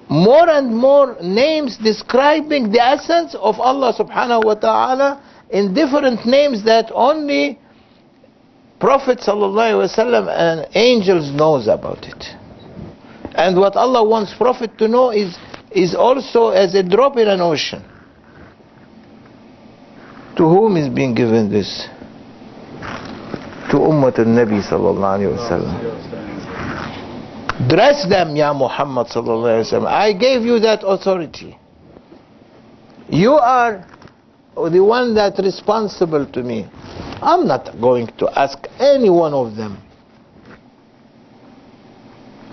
more 0.09 0.49
and 0.49 0.75
more 0.75 1.17
names 1.21 1.77
describing 1.77 2.71
the 2.71 2.81
essence 2.81 3.35
of 3.35 3.59
Allah 3.59 3.93
subhanahu 3.93 4.45
wa 4.45 4.53
ta'ala 4.53 5.21
in 5.49 5.73
different 5.73 6.25
names 6.25 6.63
that 6.65 6.91
only 6.93 7.59
Prophet 8.79 9.19
sallallahu 9.19 9.87
wasallam 9.87 10.27
and 10.27 10.67
angels 10.75 11.31
knows 11.31 11.67
about 11.67 12.05
it. 12.05 12.35
And 13.35 13.57
what 13.57 13.75
Allah 13.75 14.03
wants 14.03 14.33
Prophet 14.35 14.77
to 14.77 14.87
know 14.87 15.09
is 15.11 15.37
is 15.71 15.95
also 15.95 16.49
as 16.49 16.75
a 16.75 16.83
drop 16.83 17.17
in 17.17 17.27
an 17.27 17.41
ocean. 17.41 17.83
To 20.37 20.43
whom 20.43 20.77
is 20.77 20.89
being 20.89 21.13
given 21.13 21.49
this? 21.49 21.87
To 23.71 23.77
Ummah 23.77 24.17
al-Nabi 24.17 24.61
sallallahu 24.61 25.37
alayhi. 25.49 25.93
Dress 27.69 28.05
them, 28.09 28.35
Ya 28.35 28.53
Muhammad 28.53 29.07
sallallahu. 29.07 29.85
I 29.85 30.13
gave 30.13 30.41
you 30.41 30.59
that 30.59 30.83
authority. 30.83 31.57
You 33.09 33.33
are 33.33 33.85
the 34.55 34.83
one 34.83 35.13
that 35.15 35.37
responsible 35.37 36.25
to 36.25 36.41
me. 36.43 36.67
I'm 37.21 37.47
not 37.47 37.79
going 37.79 38.07
to 38.17 38.29
ask 38.37 38.57
any 38.79 39.09
one 39.09 39.33
of 39.33 39.55
them. 39.55 39.77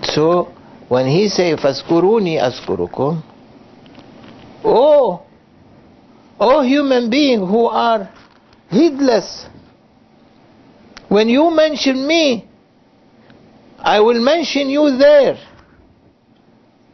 So 0.03 0.53
when 0.87 1.07
he 1.07 1.29
say 1.29 1.55
faskuruni 1.55 2.37
askurukum, 2.39 3.23
oh, 4.63 5.25
oh 6.41 6.63
human 6.63 7.09
being 7.09 7.45
who 7.45 7.67
are 7.67 8.11
heedless, 8.69 9.45
when 11.07 11.29
you 11.29 11.51
mention 11.51 12.07
me, 12.07 12.49
I 13.77 13.99
will 13.99 14.19
mention 14.23 14.69
you 14.69 14.97
there 14.97 15.37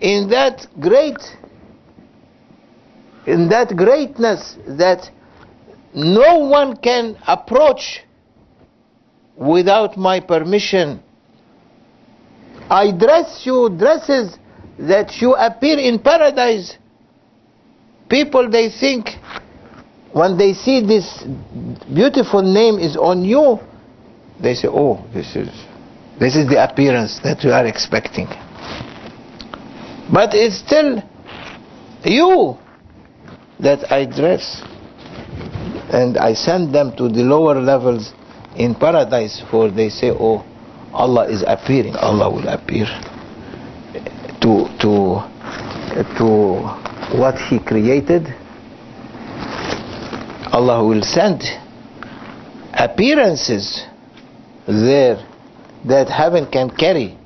in 0.02 0.30
that 0.30 0.68
great 0.80 1.18
in 3.26 3.50
that 3.50 3.76
greatness 3.76 4.58
that 4.68 5.10
no 5.94 6.40
one 6.40 6.78
can 6.78 7.18
approach 7.28 8.04
without 9.36 9.98
my 9.98 10.20
permission. 10.20 11.02
I 12.70 12.92
dress 12.92 13.46
you 13.46 13.70
dresses 13.78 14.38
that 14.80 15.22
you 15.22 15.36
appear 15.36 15.78
in 15.78 16.00
paradise. 16.00 16.78
People 18.10 18.50
they 18.50 18.70
think 18.70 19.10
when 20.14 20.38
they 20.38 20.54
see 20.54 20.82
this 20.86 21.24
beautiful 21.94 22.42
name 22.42 22.80
is 22.80 22.96
on 22.96 23.24
you, 23.24 23.60
they 24.40 24.56
say, 24.56 24.68
"Oh, 24.70 25.04
this 25.14 25.36
is 25.36 25.50
this 26.20 26.36
is 26.36 26.48
the 26.48 26.64
appearance 26.64 27.20
that 27.24 27.44
we 27.44 27.52
are 27.52 27.66
expecting." 27.66 28.28
But 30.12 30.34
it's 30.34 30.58
still 30.60 31.04
you 32.06 32.58
that 33.60 33.92
I 33.92 34.06
dress 34.06 34.62
and 35.92 36.18
I 36.18 36.34
send 36.34 36.74
them 36.74 36.96
to 36.98 37.10
the 37.10 37.24
lower 37.24 37.60
levels 37.60 38.14
in 38.56 38.76
paradise 38.76 39.42
for 39.52 39.70
they 39.72 39.90
say 39.90 40.12
oh 40.12 40.46
Allah 40.94 41.28
is 41.28 41.44
appearing 41.46 41.96
Allah 41.96 42.30
will 42.30 42.48
appear 42.48 42.86
to 44.42 44.68
to 44.80 45.24
to 46.18 46.87
what 47.16 47.36
he 47.50 47.60
created 47.60 48.28
Allah 50.52 50.84
will 50.84 51.04
send 51.04 51.44
appearances 52.74 53.86
there 54.68 55.18
that 55.86 56.10
heaven 56.10 56.48
can 56.52 56.70
carry. 56.70 57.18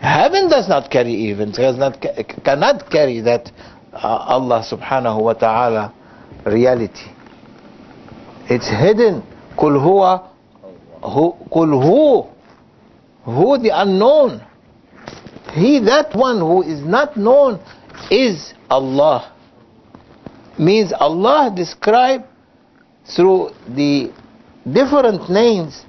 Heaven 0.00 0.48
does 0.48 0.68
not 0.68 0.90
carry 0.90 1.12
even 1.12 1.50
does 1.52 1.76
not 1.76 2.00
cannot 2.44 2.90
carry 2.90 3.20
that 3.22 3.50
uh, 3.92 3.98
Allah 4.36 4.64
subhanahu 4.64 5.20
wa 5.22 5.32
ta'ala 5.34 5.92
reality. 6.46 7.10
It's 8.48 8.68
hidden. 8.68 9.22
Kul 9.58 9.72
huwa 9.80 10.30
kul 11.02 12.30
who 13.24 13.58
the 13.58 13.70
unknown. 13.74 14.40
He 15.54 15.80
that 15.80 16.14
one 16.14 16.38
who 16.38 16.62
is 16.62 16.80
not 16.84 17.16
known 17.16 17.58
is 18.10 18.54
Allah. 18.70 19.32
Means 20.58 20.92
Allah 20.92 21.52
described 21.54 22.24
through 23.14 23.50
the 23.68 24.12
different 24.70 25.30
names. 25.30 25.84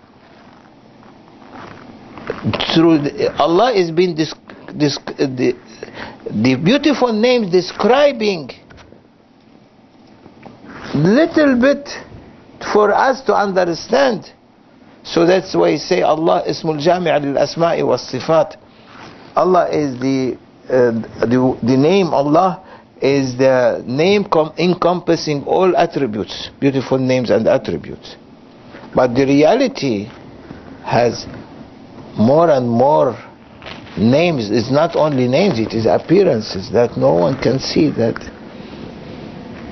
Through 2.74 3.00
the, 3.00 3.36
Allah 3.38 3.74
is 3.74 3.92
being 3.92 4.16
the, 4.16 5.56
the 6.30 6.56
beautiful 6.64 7.12
names 7.12 7.52
describing. 7.52 8.50
Little 10.94 11.60
bit 11.60 11.90
for 12.74 12.94
us 12.94 13.22
to 13.22 13.34
understand. 13.34 14.32
So 15.04 15.26
that's 15.26 15.56
why 15.56 15.70
you 15.70 15.78
say 15.78 16.02
Allah 16.02 16.44
ismul 16.48 16.80
jami' 16.80 17.12
lil 17.12 17.36
asma'i 17.36 17.86
was 17.86 18.02
sifat. 18.12 18.58
Allah 19.36 19.70
is 19.70 20.00
the, 20.00 20.38
Uh, 20.70 20.92
the 21.26 21.58
the 21.64 21.76
name 21.78 22.14
Allah 22.14 22.64
is 23.02 23.38
the 23.38 23.84
name 23.88 24.28
encompassing 24.58 25.44
all 25.46 25.76
attributes 25.76 26.52
beautiful 26.60 27.00
names 27.00 27.32
and 27.32 27.48
attributes. 27.48 28.16
But 28.94 29.16
the 29.16 29.26
reality 29.26 30.06
has 30.86 31.26
more 32.18 32.50
and 32.52 32.70
more 32.70 33.18
names. 33.98 34.52
It's 34.52 34.70
not 34.70 34.96
only 34.96 35.28
names 35.28 35.58
it 35.60 35.74
is 35.74 35.86
appearances 35.88 36.70
that 36.72 36.98
no 36.98 37.14
one 37.16 37.42
can 37.42 37.58
see 37.60 37.90
that 37.92 38.18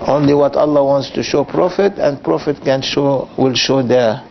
only 0.02 0.34
what 0.34 0.56
Allah 0.56 0.84
wants 0.84 1.12
to 1.12 1.22
show 1.22 1.44
prophet 1.44 1.94
and 1.98 2.24
prophet 2.24 2.58
can 2.64 2.82
show 2.82 3.30
will 3.38 3.54
show 3.56 3.82
the 3.82 4.22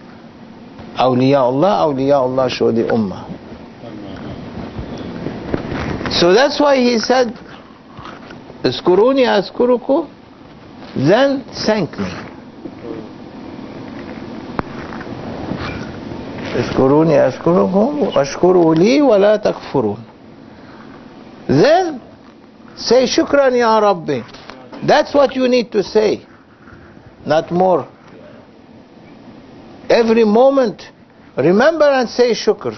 awliya 0.96 1.38
Allah 1.38 1.86
awliya 1.92 2.14
Allah 2.14 2.48
show 2.50 2.72
the 2.72 2.84
ummah 2.84 3.35
so 6.20 6.32
that's 6.32 6.58
why 6.58 6.76
he 6.76 6.98
said, 6.98 7.28
Askuruni 8.62 9.26
askuruku, 9.26 10.08
then 10.96 11.44
thank 11.66 11.90
me. 11.98 12.10
Askuruni 16.56 17.16
askurukum, 17.20 18.16
ashkuru 18.16 18.74
li 18.74 19.02
wa 19.02 19.16
la. 19.16 19.36
Then 21.48 22.00
say 22.76 23.04
shukran 23.04 23.56
ya 23.58 23.78
Rabbi. 23.78 24.22
That's 24.86 25.12
what 25.14 25.36
you 25.36 25.48
need 25.48 25.70
to 25.72 25.82
say, 25.82 26.26
not 27.26 27.52
more. 27.52 27.86
Every 29.90 30.24
moment, 30.24 30.82
remember 31.36 31.84
and 31.84 32.08
say 32.08 32.32
shukr. 32.32 32.74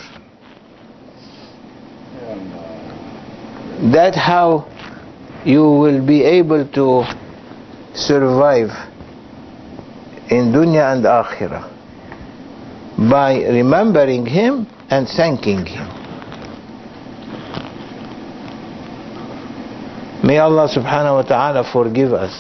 That 3.79 4.15
how 4.15 4.67
you 5.45 5.63
will 5.63 6.05
be 6.05 6.23
able 6.25 6.67
to 6.69 7.05
survive 7.95 8.71
in 10.31 10.53
dunya 10.53 10.93
and 10.93 11.05
akhirah 11.05 11.65
by 13.11 13.45
remembering 13.47 14.27
him 14.27 14.67
and 14.91 15.07
thanking 15.09 15.65
him. 15.65 15.87
May 20.25 20.39
Allah 20.39 20.69
subhanahu 20.69 21.15
wa 21.15 21.23
ta'ala 21.23 21.73
forgive 21.73 22.13
us. 22.13 22.35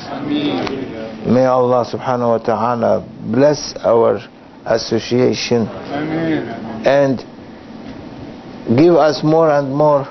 May 1.24 1.46
Allah 1.46 1.86
subhanahu 1.86 2.28
wa 2.28 2.38
ta'ala 2.38 3.06
bless 3.30 3.76
our 3.84 4.18
association. 4.66 5.68
And 6.84 7.18
give 8.76 8.96
us 8.96 9.22
more 9.22 9.50
and 9.50 9.72
more 9.72 10.04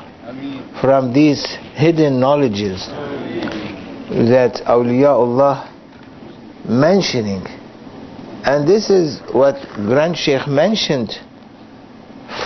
from 0.82 1.14
these 1.14 1.44
hidden 1.74 2.20
knowledges 2.20 2.86
that 4.10 4.62
awliyaullah 4.66 5.74
mentioning. 6.68 7.46
And 8.44 8.68
this 8.68 8.90
is 8.90 9.20
what 9.34 9.56
grand 9.76 10.18
sheikh 10.18 10.48
mentioned 10.48 11.12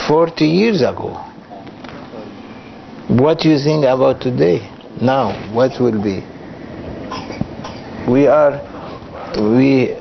40 0.07 0.45
years 0.45 0.81
ago. 0.81 1.13
What 3.09 3.43
you 3.45 3.59
think 3.59 3.85
about 3.85 4.21
today? 4.21 4.59
Now 5.01 5.53
what 5.53 5.79
will 5.79 6.01
be? 6.01 6.21
We 8.09 8.27
are 8.27 8.59
we 9.37 9.95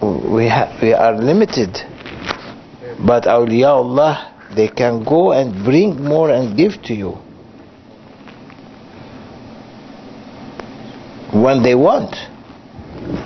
we 0.00 0.48
ha- 0.48 0.78
we 0.80 0.92
are 0.92 1.14
limited. 1.16 1.74
But 3.04 3.24
awliyaullah 3.24 4.54
they 4.54 4.68
can 4.68 5.02
go 5.04 5.32
and 5.32 5.64
bring 5.64 6.02
more 6.02 6.30
and 6.30 6.56
give 6.56 6.80
to 6.84 6.94
you 6.94 7.23
when 11.34 11.62
they 11.62 11.74
want. 11.74 12.14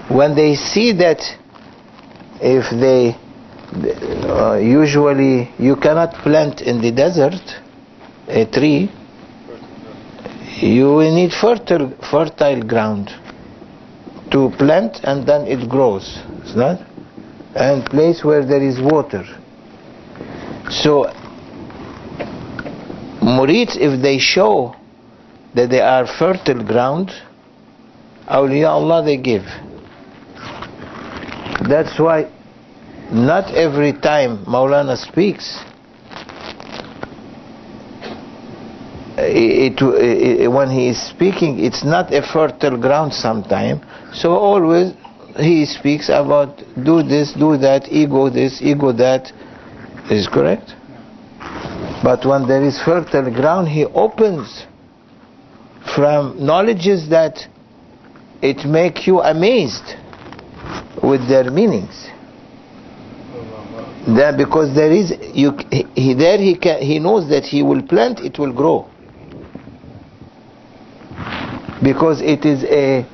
When 0.09 0.35
they 0.35 0.55
see 0.55 0.93
that 0.93 1.21
if 2.41 2.71
they 2.71 3.17
uh, 4.29 4.57
usually 4.57 5.51
you 5.59 5.77
cannot 5.77 6.15
plant 6.23 6.63
in 6.63 6.81
the 6.81 6.91
desert 6.91 7.43
a 8.27 8.47
tree 8.47 8.91
you 10.61 10.87
will 10.87 11.15
need 11.15 11.33
fertile 11.33 11.91
fertile 12.11 12.63
ground 12.63 13.11
to 14.31 14.51
plant 14.57 15.01
and 15.05 15.27
then 15.27 15.47
it 15.47 15.69
grows 15.69 16.19
is 16.45 16.55
that? 16.55 16.81
And 17.55 17.85
place 17.87 18.25
where 18.25 18.45
there 18.47 18.63
is 18.63 18.81
water. 18.81 19.25
So 20.71 21.13
murids 23.21 23.77
if 23.77 24.01
they 24.01 24.19
show 24.19 24.75
that 25.55 25.69
they 25.69 25.81
are 25.81 26.07
fertile 26.07 26.65
ground 26.65 27.11
awliya 28.29 28.68
allah 28.68 29.03
they 29.05 29.16
give 29.16 29.45
that's 31.68 31.99
why 31.99 32.31
not 33.11 33.55
every 33.55 33.93
time 33.93 34.45
Maulana 34.45 34.97
speaks, 34.97 35.59
it, 39.16 39.81
it, 39.81 40.41
it, 40.43 40.49
when 40.49 40.70
he 40.70 40.89
is 40.89 41.01
speaking, 41.01 41.59
it's 41.59 41.85
not 41.85 42.12
a 42.12 42.22
fertile 42.22 42.79
ground 42.79 43.12
sometimes. 43.12 43.83
So 44.12 44.33
always 44.33 44.93
he 45.37 45.64
speaks 45.66 46.09
about 46.09 46.59
do 46.85 47.03
this, 47.03 47.33
do 47.33 47.57
that, 47.59 47.89
ego 47.91 48.29
this, 48.31 48.61
ego 48.62 48.93
that. 48.93 49.33
Is 50.11 50.26
correct? 50.26 50.72
But 52.03 52.24
when 52.24 52.49
there 52.49 52.64
is 52.64 52.81
fertile 52.83 53.31
ground, 53.31 53.68
he 53.68 53.85
opens 53.85 54.64
from 55.95 56.43
knowledges 56.43 57.11
that 57.11 57.47
it 58.43 58.64
make 58.64 59.07
you 59.07 59.20
amazed 59.20 59.95
with 61.03 61.28
their 61.28 61.51
meanings. 61.51 62.09
That 64.07 64.36
because 64.39 64.74
there 64.74 64.91
is 64.91 65.12
you 65.34 65.59
he 65.95 66.14
there 66.14 66.39
he 66.39 66.57
can 66.57 66.80
he 66.80 66.99
knows 66.99 67.28
that 67.28 67.45
he 67.45 67.62
will 67.62 67.82
plant 67.82 68.20
it 68.20 68.39
will 68.39 68.53
grow. 68.53 68.89
Because 71.82 72.20
it 72.22 72.45
is 72.45 72.64
a 72.64 73.07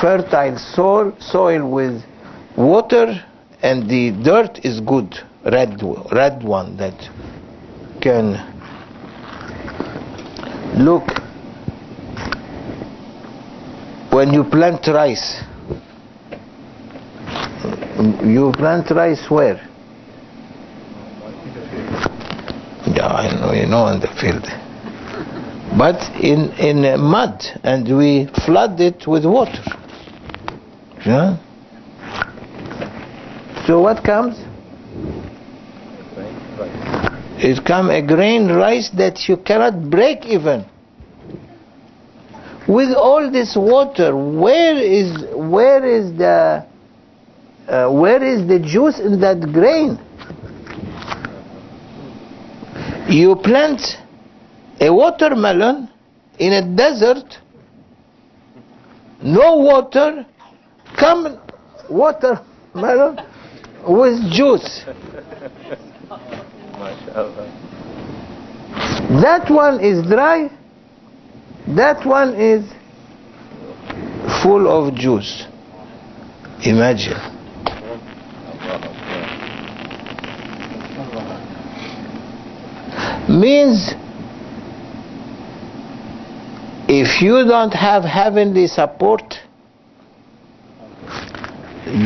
fertile 0.00 0.58
soil 0.58 1.16
soil 1.20 1.68
with 1.68 2.02
water 2.56 3.24
and 3.62 3.88
the 3.88 4.10
dirt 4.22 4.64
is 4.64 4.80
good 4.80 5.18
red 5.44 5.80
red 6.12 6.42
one 6.42 6.76
that 6.76 6.98
can 8.00 8.36
look 10.76 11.21
when 14.12 14.32
you 14.32 14.44
plant 14.44 14.86
rice 14.88 15.42
you 18.24 18.52
plant 18.56 18.90
rice 18.90 19.30
where 19.30 19.60
yeah, 22.94 23.06
I 23.06 23.40
know, 23.40 23.52
you 23.52 23.66
know, 23.66 23.86
in 23.88 24.00
the 24.00 24.08
field. 24.20 24.44
But 25.78 25.96
in, 26.22 26.52
in 26.58 27.00
mud, 27.00 27.42
and 27.64 27.96
we 27.96 28.28
flood 28.44 28.80
it 28.80 29.06
with 29.06 29.24
water. 29.24 29.62
Yeah? 31.06 31.38
So 33.66 33.80
what 33.80 34.04
comes? 34.04 34.38
It 37.38 37.64
comes 37.64 37.90
a 37.90 38.02
grain 38.02 38.48
rice 38.48 38.90
that 38.90 39.28
you 39.28 39.36
cannot 39.38 39.90
break 39.90 40.26
even. 40.26 40.66
With 42.72 42.94
all 42.96 43.30
this 43.30 43.54
water, 43.56 44.16
where 44.16 44.76
is 44.78 45.08
where 45.34 45.84
is 45.84 46.16
the 46.16 46.66
uh, 47.68 47.90
where 47.90 48.22
is 48.22 48.48
the 48.48 48.58
juice 48.58 48.98
in 48.98 49.20
that 49.20 49.40
grain? 49.52 49.98
you 53.12 53.36
plant 53.36 53.80
a 54.80 54.92
watermelon 54.92 55.88
in 56.38 56.52
a 56.52 56.76
desert, 56.76 57.38
no 59.22 59.56
water, 59.56 60.26
come 60.98 61.38
watermelon 61.90 63.18
with 63.86 64.32
juice. 64.32 64.84
That 69.22 69.50
one 69.50 69.80
is 69.80 70.06
dry, 70.08 70.50
that 71.76 72.06
one 72.06 72.34
is 72.34 72.64
full 74.42 74.68
of 74.68 74.94
juice. 74.94 75.46
Imagine. 76.64 77.32
means 83.28 83.94
if 86.88 87.22
you 87.22 87.44
don't 87.44 87.72
have 87.72 88.02
heavenly 88.02 88.66
support 88.66 89.22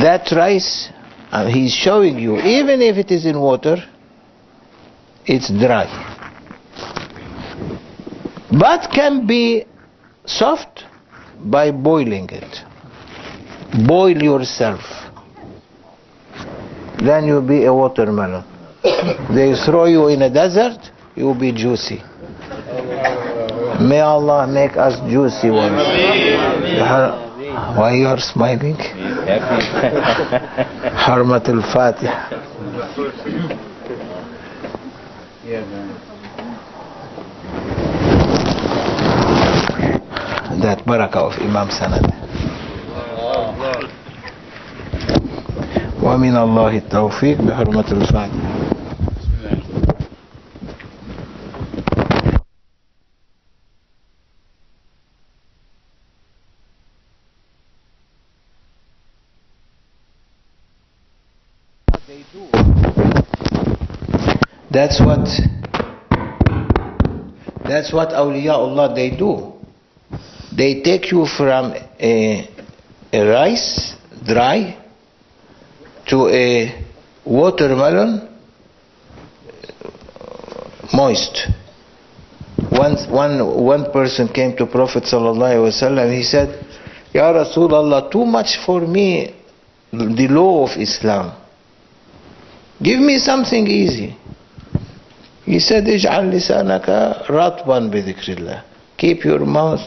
that 0.03 0.31
rice 0.37 0.91
uh, 1.33 1.47
he's 1.47 1.73
showing 1.73 2.19
you 2.19 2.37
even 2.39 2.81
if 2.83 2.97
it 2.97 3.11
is 3.11 3.25
in 3.25 3.41
water 3.41 3.77
it's 5.25 5.49
dry 5.49 6.16
but 8.59 8.91
can 8.93 9.27
be 9.27 9.65
soft 10.25 10.85
by 11.57 11.71
boiling 11.71 12.29
it 12.31 12.61
boil 13.87 14.17
yourself 14.31 14.81
then 16.99 17.27
you'll 17.27 17.47
be 17.47 17.65
a 17.65 17.73
watermelon 17.73 18.45
they 19.35 19.55
throw 19.65 19.85
you 19.87 20.09
in 20.09 20.23
a 20.23 20.31
desert 20.31 20.91
you 21.17 21.25
will 21.25 21.35
be 21.35 21.51
juicy. 21.51 22.03
May 23.81 24.01
Allah 24.01 24.47
make 24.47 24.77
us 24.77 25.01
juicy 25.09 25.51
ones. 25.51 25.81
Why 27.77 27.95
you 27.97 28.07
are 28.07 28.21
smiling? 28.21 28.77
Hurmat 31.07 31.49
al-Fatiha. 31.49 32.29
That 40.63 40.85
barakah 40.87 41.31
of 41.31 41.35
Imam 41.43 41.69
Sanad. 41.69 42.07
ومن 46.03 46.37
الله 46.37 46.77
التوفيق 46.77 47.43
بحرمة 47.43 47.89
الفاتحة. 47.93 48.57
That's 64.71 65.01
what 65.01 65.25
that's 67.65 67.93
what 67.93 68.11
awliyaullah 68.11 68.95
they 68.95 69.11
do. 69.17 69.56
They 70.56 70.82
take 70.82 71.12
you 71.12 71.26
from 71.26 71.74
a, 72.00 72.50
a 73.14 73.22
rice 73.26 73.96
dry 74.26 74.78
to 76.08 76.28
a 76.28 76.86
watermelon 77.26 78.28
moist. 80.94 81.48
Once 82.72 83.08
one 83.08 83.40
one 83.64 83.92
person 83.92 84.28
came 84.28 84.56
to 84.58 84.66
Prophet 84.66 85.04
sallallahu 85.04 85.56
alaihi 85.56 85.72
wasallam. 85.72 86.14
He 86.16 86.24
said, 86.24 86.64
"Ya 87.14 87.32
Rasulullah, 87.34 88.12
too 88.12 88.26
much 88.26 88.58
for 88.66 88.82
me, 88.82 89.36
the 89.92 90.28
law 90.28 90.66
of 90.70 90.78
Islam." 90.78 91.34
Give 92.82 93.00
me 93.00 93.20
something 93.20 93.68
easy. 93.68 94.18
He 95.46 95.60
said, 95.60 95.86
اجعل 95.86 96.32
لسانك 96.32 96.90
رطبا 97.30 97.80
بذكر 97.92 98.38
الله. 98.38 98.62
Keep 98.98 99.24
your 99.26 99.40
mouth, 99.46 99.82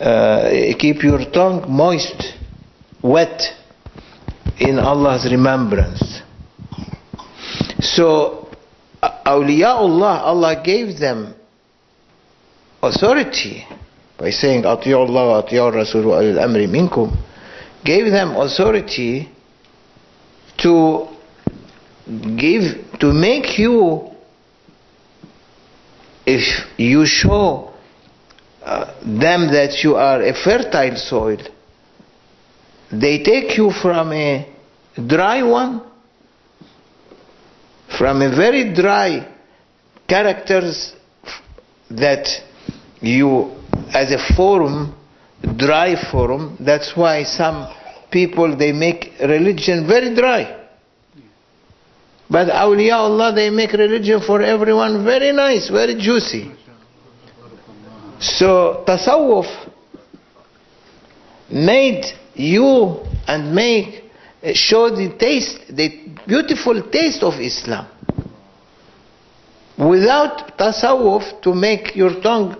uh, 0.00 0.50
keep 0.78 1.02
your 1.02 1.30
tongue 1.30 1.70
moist, 1.70 2.34
wet 3.02 3.42
in 4.58 4.78
Allah's 4.78 5.26
remembrance. 5.30 6.22
So, 7.80 8.48
awliyaullah, 9.02 10.20
Allah 10.22 10.62
gave 10.64 10.98
them 10.98 11.34
authority 12.82 13.66
by 14.18 14.30
saying, 14.30 14.62
Atiyullah, 14.62 15.44
Atiyur 15.44 15.74
Rasul 15.74 16.12
al-amri 16.12 16.68
minkum, 16.68 17.14
gave 17.84 18.10
them 18.10 18.36
authority 18.36 19.28
to 20.58 21.08
give, 22.36 22.98
to 23.00 23.12
make 23.12 23.58
you, 23.58 24.10
if 26.26 26.66
you 26.78 27.04
show 27.04 27.73
uh, 28.64 28.94
them 29.02 29.48
that 29.52 29.82
you 29.82 29.94
are 29.94 30.22
a 30.22 30.32
fertile 30.34 30.96
soil 30.96 31.38
they 32.90 33.22
take 33.22 33.56
you 33.56 33.70
from 33.70 34.12
a 34.12 34.46
dry 35.06 35.42
one 35.42 35.82
from 37.98 38.22
a 38.22 38.34
very 38.34 38.72
dry 38.74 39.26
characters 40.08 40.94
that 41.90 42.26
you, 43.00 43.52
as 43.92 44.10
a 44.10 44.34
forum, 44.34 44.94
dry 45.56 45.94
forum, 46.10 46.56
that's 46.60 46.96
why 46.96 47.24
some 47.24 47.72
people 48.10 48.56
they 48.56 48.72
make 48.72 49.12
religion 49.20 49.86
very 49.86 50.14
dry. 50.14 50.60
But 52.30 52.48
awliya 52.48 52.94
Allah 52.94 53.32
they 53.34 53.50
make 53.50 53.72
religion 53.72 54.20
for 54.26 54.40
everyone 54.42 55.04
very 55.04 55.32
nice, 55.32 55.68
very 55.68 55.94
juicy. 55.94 56.50
So 58.20 58.84
tasawwuf 58.86 59.46
made 61.50 62.04
you 62.34 63.00
and 63.26 63.54
make 63.54 64.04
uh, 64.42 64.52
show 64.52 64.90
the 64.90 65.16
taste, 65.18 65.60
the 65.70 65.88
beautiful 66.26 66.82
taste 66.90 67.22
of 67.22 67.34
Islam. 67.40 67.86
Without 69.78 70.56
tasawwuf 70.58 71.42
to 71.42 71.54
make 71.54 71.96
your 71.96 72.20
tongue 72.20 72.56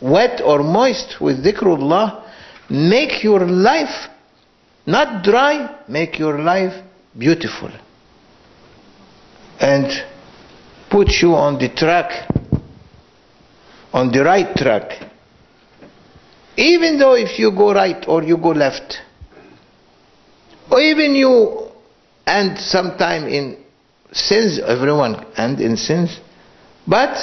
wet 0.00 0.40
or 0.44 0.62
moist 0.62 1.20
with 1.20 1.44
dhikrullah, 1.44 2.22
make 2.70 3.24
your 3.24 3.46
life 3.46 4.08
not 4.86 5.24
dry, 5.24 5.82
make 5.88 6.18
your 6.18 6.40
life 6.40 6.74
beautiful. 7.16 7.70
And 9.58 9.86
put 10.90 11.08
you 11.22 11.34
on 11.34 11.58
the 11.58 11.70
track, 11.70 12.28
on 13.94 14.10
the 14.10 14.24
right 14.24 14.54
track. 14.56 15.08
Even 16.56 16.98
though 16.98 17.14
if 17.14 17.38
you 17.38 17.52
go 17.52 17.72
right 17.72 18.04
or 18.08 18.24
you 18.24 18.36
go 18.36 18.50
left, 18.50 18.98
or 20.70 20.80
even 20.80 21.14
you 21.14 21.68
end 22.26 22.58
sometime 22.58 23.28
in 23.28 23.56
sins, 24.12 24.58
everyone 24.58 25.24
end 25.36 25.60
in 25.60 25.76
sins, 25.76 26.20
but 26.86 27.14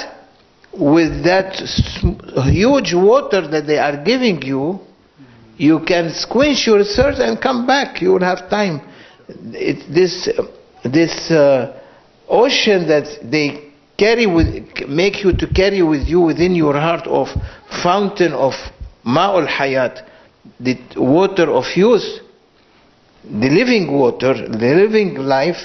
with 0.72 1.24
that 1.24 1.52
huge 2.50 2.94
water 2.94 3.46
that 3.48 3.66
they 3.66 3.78
are 3.78 4.02
giving 4.02 4.40
you, 4.40 4.80
you 5.58 5.80
can 5.86 6.10
squinch 6.10 6.66
your 6.66 6.82
thirst 6.82 7.20
and 7.20 7.40
come 7.40 7.66
back. 7.66 8.00
You 8.00 8.12
will 8.12 8.24
have 8.24 8.48
time. 8.48 8.80
It, 9.28 9.92
this 9.92 10.28
this 10.82 11.30
uh, 11.30 11.78
ocean 12.28 12.88
that 12.88 13.30
they 13.30 13.71
carry 14.02 14.26
with, 14.26 14.48
make 14.88 15.22
you 15.22 15.32
to 15.32 15.46
carry 15.46 15.82
with 15.82 16.08
you 16.08 16.20
within 16.20 16.54
your 16.56 16.74
heart 16.74 17.06
of 17.06 17.28
fountain 17.84 18.32
of 18.32 18.52
ma'ul 19.06 19.46
hayat, 19.46 19.94
the 20.58 20.76
water 20.96 21.48
of 21.50 21.64
youth, 21.76 22.08
the 23.24 23.50
living 23.60 23.92
water, 23.92 24.34
the 24.34 24.70
living 24.82 25.14
life. 25.14 25.60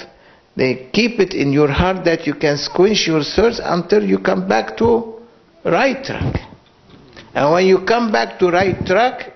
They 0.54 0.88
keep 0.92 1.18
it 1.18 1.34
in 1.34 1.52
your 1.52 1.70
heart 1.80 2.04
that 2.04 2.26
you 2.26 2.34
can 2.34 2.56
squinch 2.58 3.06
your 3.06 3.22
thirst 3.22 3.60
until 3.64 4.02
you 4.04 4.18
come 4.18 4.48
back 4.48 4.76
to 4.78 5.20
right 5.64 6.02
track. 6.04 6.34
And 7.34 7.52
when 7.52 7.66
you 7.66 7.84
come 7.84 8.10
back 8.12 8.38
to 8.38 8.50
right 8.50 8.78
track, 8.86 9.34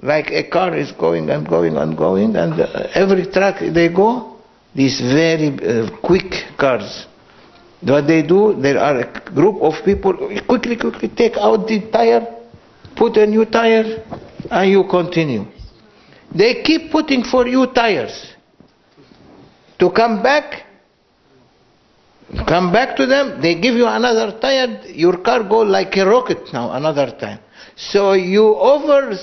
like 0.00 0.30
a 0.30 0.48
car 0.48 0.76
is 0.76 0.92
going 0.92 1.28
and 1.30 1.48
going 1.48 1.76
and 1.76 1.96
going, 1.96 2.36
and 2.36 2.60
uh, 2.60 2.88
every 2.94 3.26
track 3.26 3.56
they 3.74 3.88
go, 3.88 4.36
these 4.74 5.00
very 5.00 5.48
uh, 5.48 5.96
quick 6.02 6.32
cars. 6.58 7.06
What 7.80 8.06
they 8.06 8.22
do, 8.22 8.60
there 8.60 8.78
are 8.78 9.00
a 9.00 9.20
group 9.30 9.62
of 9.62 9.74
people 9.84 10.14
quickly, 10.46 10.76
quickly 10.76 11.08
take 11.08 11.36
out 11.36 11.66
the 11.68 11.88
tire, 11.92 12.26
put 12.96 13.16
a 13.16 13.26
new 13.26 13.44
tire, 13.44 14.04
and 14.50 14.70
you 14.70 14.84
continue. 14.84 15.46
They 16.34 16.62
keep 16.62 16.90
putting 16.90 17.22
for 17.22 17.46
you 17.46 17.66
tires. 17.72 18.34
To 19.78 19.90
come 19.90 20.22
back 20.22 20.64
come 22.46 22.70
back 22.70 22.94
to 22.94 23.06
them 23.06 23.40
they 23.40 23.54
give 23.54 23.74
you 23.74 23.86
another 23.86 24.38
tire 24.38 24.82
your 24.88 25.16
car 25.22 25.42
go 25.44 25.60
like 25.60 25.96
a 25.96 26.04
rocket 26.04 26.52
now 26.52 26.72
another 26.72 27.16
time. 27.18 27.38
So 27.76 28.12
you 28.12 28.54
over 28.54 29.16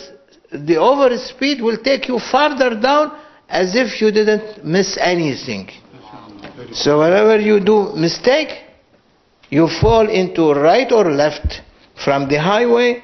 the 0.52 0.78
over 0.78 1.16
speed 1.18 1.62
will 1.62 1.78
take 1.78 2.08
you 2.08 2.20
farther 2.20 2.80
down 2.80 3.20
as 3.48 3.76
if 3.76 4.02
you 4.02 4.12
didn't 4.12 4.66
miss 4.66 4.98
anything 5.00 5.70
so 6.72 7.00
whenever 7.00 7.40
you 7.40 7.60
do 7.60 7.94
mistake 7.96 8.64
you 9.50 9.68
fall 9.82 10.10
into 10.10 10.54
right 10.54 10.92
or 10.92 11.06
left 11.12 11.62
from 12.04 12.28
the 12.28 12.40
highway 12.40 13.02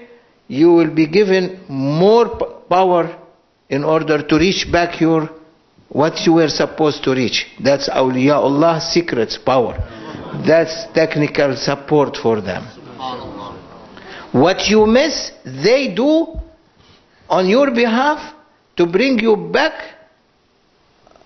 you 0.48 0.72
will 0.72 0.94
be 0.94 1.08
given 1.08 1.64
more 1.68 2.28
power 2.70 3.18
in 3.70 3.84
order 3.84 4.22
to 4.22 4.36
reach 4.38 4.70
back 4.72 5.00
your 5.00 5.30
what 5.92 6.26
you 6.26 6.34
were 6.34 6.48
supposed 6.48 7.04
to 7.04 7.12
reach. 7.12 7.48
That's 7.60 7.90
awliyaullah 7.90 8.80
secrets 8.82 9.38
power. 9.38 9.76
That's 10.46 10.88
technical 10.94 11.56
support 11.58 12.16
for 12.16 12.40
them. 12.40 12.64
What 14.32 14.70
you 14.70 14.86
miss, 14.86 15.32
they 15.44 15.94
do 15.94 16.40
on 17.30 17.48
your 17.48 17.72
behalf 17.72 18.34
to 18.78 18.86
bring 18.86 19.20
you 19.20 19.36
back 19.36 19.74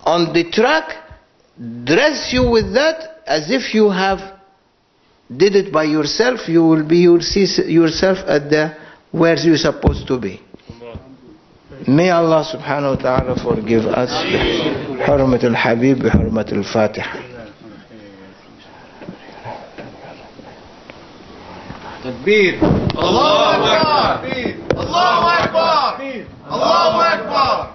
on 0.03 0.33
the 0.33 0.49
track, 0.51 1.04
dress 1.57 2.31
you 2.33 2.49
with 2.49 2.73
that 2.73 3.21
as 3.25 3.49
if 3.49 3.73
you 3.73 3.89
have 3.89 4.19
did 5.35 5.55
it 5.55 5.71
by 5.73 5.83
yourself, 5.83 6.47
you 6.47 6.63
will 6.63 6.87
be 6.87 6.97
yourself 6.99 8.19
at 8.27 8.49
the 8.49 8.75
where 9.11 9.35
you're 9.39 9.57
supposed 9.57 10.07
to 10.07 10.19
be. 10.19 10.41
May 11.87 12.09
Allah 12.09 12.43
subhanahu 12.43 12.97
wa 12.97 13.01
ta'ala 13.01 13.35
forgive 13.43 13.85
us. 13.85 14.09
Hurmat 15.05 15.43
al 15.43 15.55
Habib, 15.55 15.99
hurmat 15.99 16.51
al 16.51 16.63
الفاتحة. 16.63 17.35
تكبير 22.05 22.59
الله 22.93 23.55
أكبر 23.55 24.55
الله 24.77 25.43
أكبر 25.43 26.25
الله 26.51 27.13
أكبر 27.13 27.74